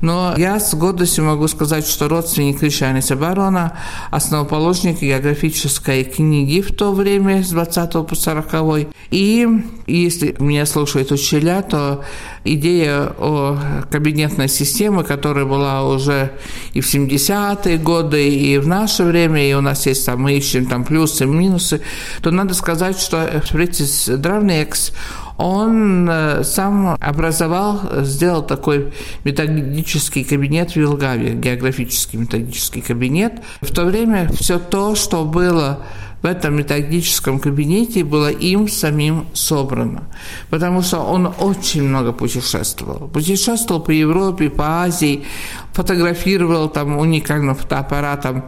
но 0.01 0.33
я 0.37 0.59
с 0.59 0.73
гордостью 0.75 1.25
могу 1.25 1.47
сказать, 1.47 1.87
что 1.87 2.07
родственник 2.07 2.59
Кришаниса 2.59 3.15
Барона, 3.15 3.73
основоположник 4.11 5.01
географической 5.01 6.03
книги 6.03 6.61
в 6.61 6.73
то 6.73 6.91
время, 6.91 7.43
с 7.43 7.49
20 7.49 7.91
по 8.07 8.15
40 8.15 8.87
И 9.11 9.47
если 9.87 10.35
меня 10.39 10.65
слушают 10.65 11.11
учителя, 11.11 11.61
то 11.61 12.03
идея 12.43 13.13
о 13.17 13.57
кабинетной 13.91 14.49
системе, 14.49 15.03
которая 15.03 15.45
была 15.45 15.83
уже 15.87 16.31
и 16.73 16.81
в 16.81 16.85
70-е 16.85 17.77
годы, 17.77 18.29
и 18.29 18.57
в 18.57 18.67
наше 18.67 19.03
время, 19.03 19.49
и 19.49 19.53
у 19.53 19.61
нас 19.61 19.85
есть 19.85 20.05
там, 20.05 20.21
мы 20.21 20.33
ищем 20.33 20.65
там 20.65 20.83
плюсы, 20.83 21.25
минусы, 21.25 21.81
то 22.21 22.31
надо 22.31 22.53
сказать, 22.53 22.99
что 22.99 23.41
Фритис 23.45 24.07
Дравнекс, 24.07 24.91
он 25.37 26.09
э, 26.09 26.43
сам 26.43 26.97
образовал, 26.99 27.79
сделал 28.03 28.43
такой 28.43 28.91
методический 29.23 30.23
кабинет 30.23 30.71
в 30.71 30.75
Вилгаве, 30.75 31.33
географический 31.33 32.19
методический 32.19 32.81
кабинет. 32.81 33.33
В 33.61 33.71
то 33.71 33.85
время 33.85 34.29
все 34.29 34.57
то, 34.59 34.95
что 34.95 35.25
было 35.25 35.85
в 36.21 36.25
этом 36.25 36.55
методическом 36.55 37.39
кабинете 37.39 38.03
было 38.03 38.31
им 38.31 38.67
самим 38.67 39.27
собрано. 39.33 40.05
Потому 40.49 40.81
что 40.81 40.99
он 40.99 41.31
очень 41.39 41.83
много 41.83 42.11
путешествовал. 42.11 43.07
Путешествовал 43.07 43.81
по 43.81 43.91
Европе, 43.91 44.49
по 44.49 44.83
Азии, 44.83 45.25
фотографировал 45.73 46.69
там 46.69 46.97
уникальным 46.97 47.55
фотоаппаратом. 47.55 48.45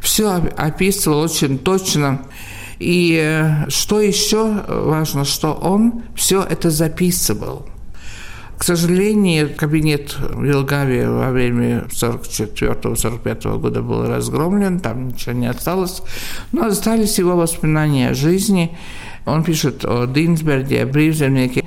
Все 0.00 0.42
описывал 0.56 1.20
очень 1.20 1.58
точно. 1.58 2.22
И 2.80 3.20
э, 3.22 3.68
что 3.68 4.00
еще 4.00 4.64
важно, 4.66 5.24
что 5.24 5.52
он 5.52 6.02
все 6.16 6.42
это 6.42 6.70
записывал. 6.70 7.66
К 8.56 8.64
сожалению, 8.64 9.54
кабинет 9.54 10.16
в 10.18 10.42
Вилгаве 10.42 11.08
во 11.08 11.30
время 11.30 11.84
44-45 11.90 13.58
года 13.58 13.82
был 13.82 14.06
разгромлен, 14.06 14.80
там 14.80 15.08
ничего 15.08 15.32
не 15.32 15.46
осталось, 15.46 16.02
но 16.52 16.66
остались 16.66 17.18
его 17.18 17.36
воспоминания 17.36 18.10
о 18.10 18.14
жизни. 18.14 18.76
Он 19.24 19.44
пишет 19.44 19.84
о 19.84 20.06
Динсберге, 20.06 20.82
о 20.82 20.86
Бривземнике. 20.86 21.64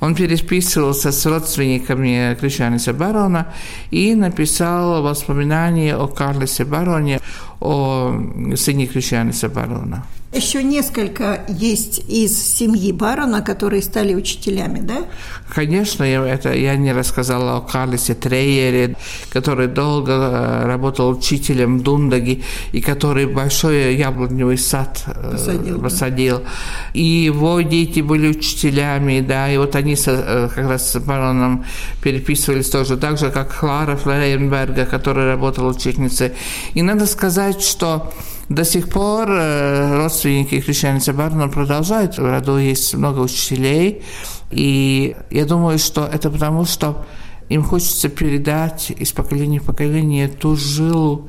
Он 0.00 0.14
переписывался 0.14 1.10
с 1.10 1.26
родственниками 1.26 2.36
Кришаниса 2.40 2.92
Барона 2.92 3.52
и 3.90 4.14
написал 4.14 5.02
воспоминания 5.02 5.96
о 5.96 6.06
Карлесе 6.06 6.64
Бароне, 6.64 7.20
о 7.60 8.12
сыне 8.54 8.86
Кришаниса 8.86 9.48
Барона. 9.48 10.04
Еще 10.30 10.62
несколько 10.62 11.40
есть 11.48 12.04
из 12.06 12.36
семьи 12.36 12.92
барона, 12.92 13.40
которые 13.40 13.80
стали 13.80 14.14
учителями, 14.14 14.80
да? 14.80 15.06
Конечно, 15.48 16.04
я, 16.04 16.22
это, 16.26 16.52
я 16.52 16.76
не 16.76 16.92
рассказала 16.92 17.56
о 17.56 17.60
Карлесе 17.62 18.14
Трейере, 18.14 18.94
который 19.32 19.68
долго 19.68 20.12
э, 20.12 20.66
работал 20.66 21.08
учителем 21.08 21.78
в 21.78 21.82
Дундаги, 21.82 22.44
и 22.72 22.82
который 22.82 23.24
большой 23.24 23.96
яблоневый 23.96 24.58
сад 24.58 25.02
э, 25.06 25.30
посадил. 25.32 25.80
посадил. 25.80 26.38
Да. 26.40 26.44
И 26.92 27.02
его 27.02 27.62
дети 27.62 28.00
были 28.00 28.28
учителями, 28.28 29.20
да, 29.20 29.50
и 29.50 29.56
вот 29.56 29.76
они 29.76 29.96
со, 29.96 30.10
э, 30.10 30.48
как 30.54 30.68
раз 30.68 30.92
с 30.92 31.00
бароном 31.00 31.64
переписывались 32.02 32.68
тоже, 32.68 32.98
так 32.98 33.16
же, 33.16 33.30
как 33.30 33.58
Клара 33.58 33.96
Флоренберга, 33.96 34.84
которая 34.84 35.26
работала 35.26 35.70
учительницей. 35.70 36.32
И 36.74 36.82
надо 36.82 37.06
сказать, 37.06 37.62
что 37.62 38.12
до 38.48 38.64
сих 38.64 38.88
пор 38.88 39.30
э, 39.30 39.96
родственники 39.96 40.60
Кришьяница 40.60 41.12
Барна 41.12 41.48
продолжают. 41.48 42.16
В 42.16 42.24
роду 42.24 42.58
есть 42.58 42.94
много 42.94 43.20
учителей. 43.20 44.02
И 44.50 45.16
я 45.30 45.44
думаю, 45.44 45.78
что 45.78 46.04
это 46.06 46.30
потому, 46.30 46.64
что 46.64 47.04
им 47.48 47.62
хочется 47.62 48.08
передать 48.08 48.90
из 48.90 49.12
поколения 49.12 49.60
в 49.60 49.64
поколение 49.64 50.28
ту 50.28 50.56
жилу 50.56 51.28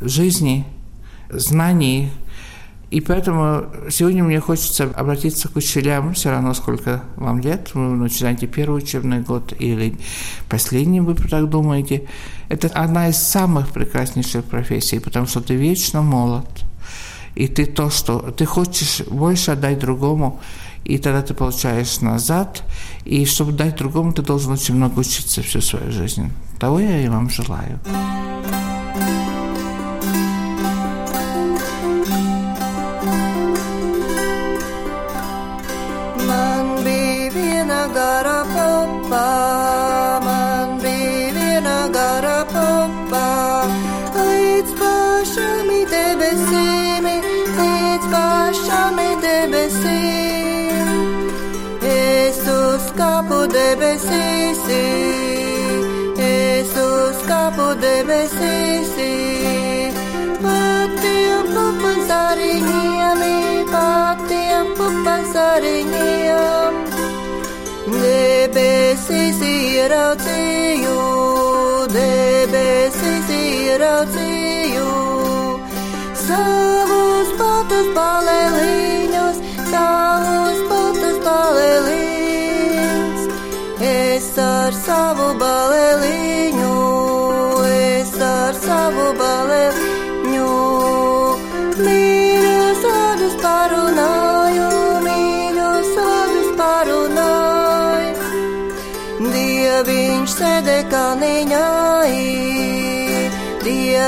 жизни, 0.00 0.64
знаний, 1.30 2.10
и 2.92 3.00
поэтому 3.00 3.64
сегодня 3.88 4.22
мне 4.22 4.38
хочется 4.38 4.84
обратиться 4.84 5.48
к 5.48 5.56
учителям, 5.56 6.12
все 6.12 6.28
равно 6.28 6.52
сколько 6.52 7.02
вам 7.16 7.40
лет, 7.40 7.70
вы 7.72 7.96
начинаете 7.96 8.46
первый 8.46 8.82
учебный 8.82 9.20
год 9.20 9.54
или 9.58 9.96
последний, 10.50 11.00
вы 11.00 11.14
так 11.14 11.48
думаете. 11.48 12.06
Это 12.50 12.68
одна 12.68 13.08
из 13.08 13.16
самых 13.16 13.70
прекраснейших 13.70 14.44
профессий, 14.44 14.98
потому 14.98 15.26
что 15.26 15.40
ты 15.40 15.54
вечно 15.54 16.02
молод. 16.02 16.46
И 17.34 17.48
ты 17.48 17.64
то, 17.64 17.88
что 17.88 18.18
ты 18.36 18.44
хочешь 18.44 19.00
больше 19.06 19.52
отдать 19.52 19.78
другому, 19.78 20.42
и 20.84 20.98
тогда 20.98 21.22
ты 21.22 21.32
получаешь 21.32 22.02
назад. 22.02 22.62
И 23.06 23.24
чтобы 23.24 23.52
дать 23.52 23.78
другому, 23.78 24.12
ты 24.12 24.20
должен 24.20 24.52
очень 24.52 24.74
много 24.74 25.00
учиться 25.00 25.40
всю 25.40 25.62
свою 25.62 25.90
жизнь. 25.92 26.30
Того 26.58 26.78
я 26.78 27.00
и 27.00 27.08
вам 27.08 27.30
желаю. 27.30 27.80
Pupazariņiem. 65.52 66.74
Debesīs 67.92 69.40
ieraudzīju, 69.44 70.96
debesīs 71.92 73.28
ieraudzīju, 73.36 74.88
savus 76.22 77.28
patus 77.40 77.86
paleliņus, 77.96 79.36
savus 79.70 80.60
patus 80.70 81.18
paleliņus. 81.26 83.22
Es 83.92 84.38
ar 84.38 84.72
savu 84.72 85.34
baleliņu, 85.36 85.61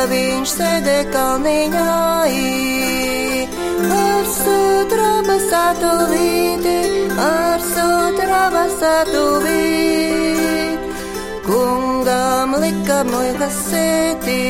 Dieviņš 0.05 0.51
sēdē 0.53 0.95
kalniņā, 1.09 1.93
ar 3.97 4.27
sudraba 4.29 5.37
satuvīti, 5.45 6.75
ar 7.25 7.65
sudraba 7.65 8.65
satuvīti. 8.75 10.75
Kungam 11.47 12.53
lika 12.61 12.99
muļgas 13.09 13.57
sētī, 13.71 14.43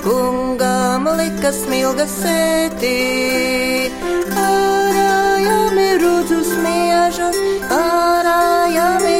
kungam 0.00 1.12
lika 1.20 1.52
smilgas 1.52 2.16
sētī. 2.24 2.96
Ārājām 4.46 5.76
ir 5.90 6.00
rudzus 6.06 6.56
miežas, 6.64 7.36
ārājām 7.68 9.12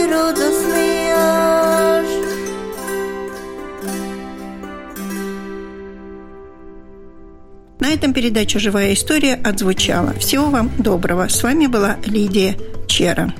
На 7.93 7.97
этом 7.97 8.15
передача 8.15 8.59
«Живая 8.59 8.95
история» 8.95 9.35
отзвучала. 9.35 10.15
Всего 10.15 10.47
вам 10.47 10.71
доброго. 10.79 11.29
С 11.29 11.43
вами 11.43 11.67
была 11.67 11.99
Лидия 12.07 12.57
Чера. 12.89 13.35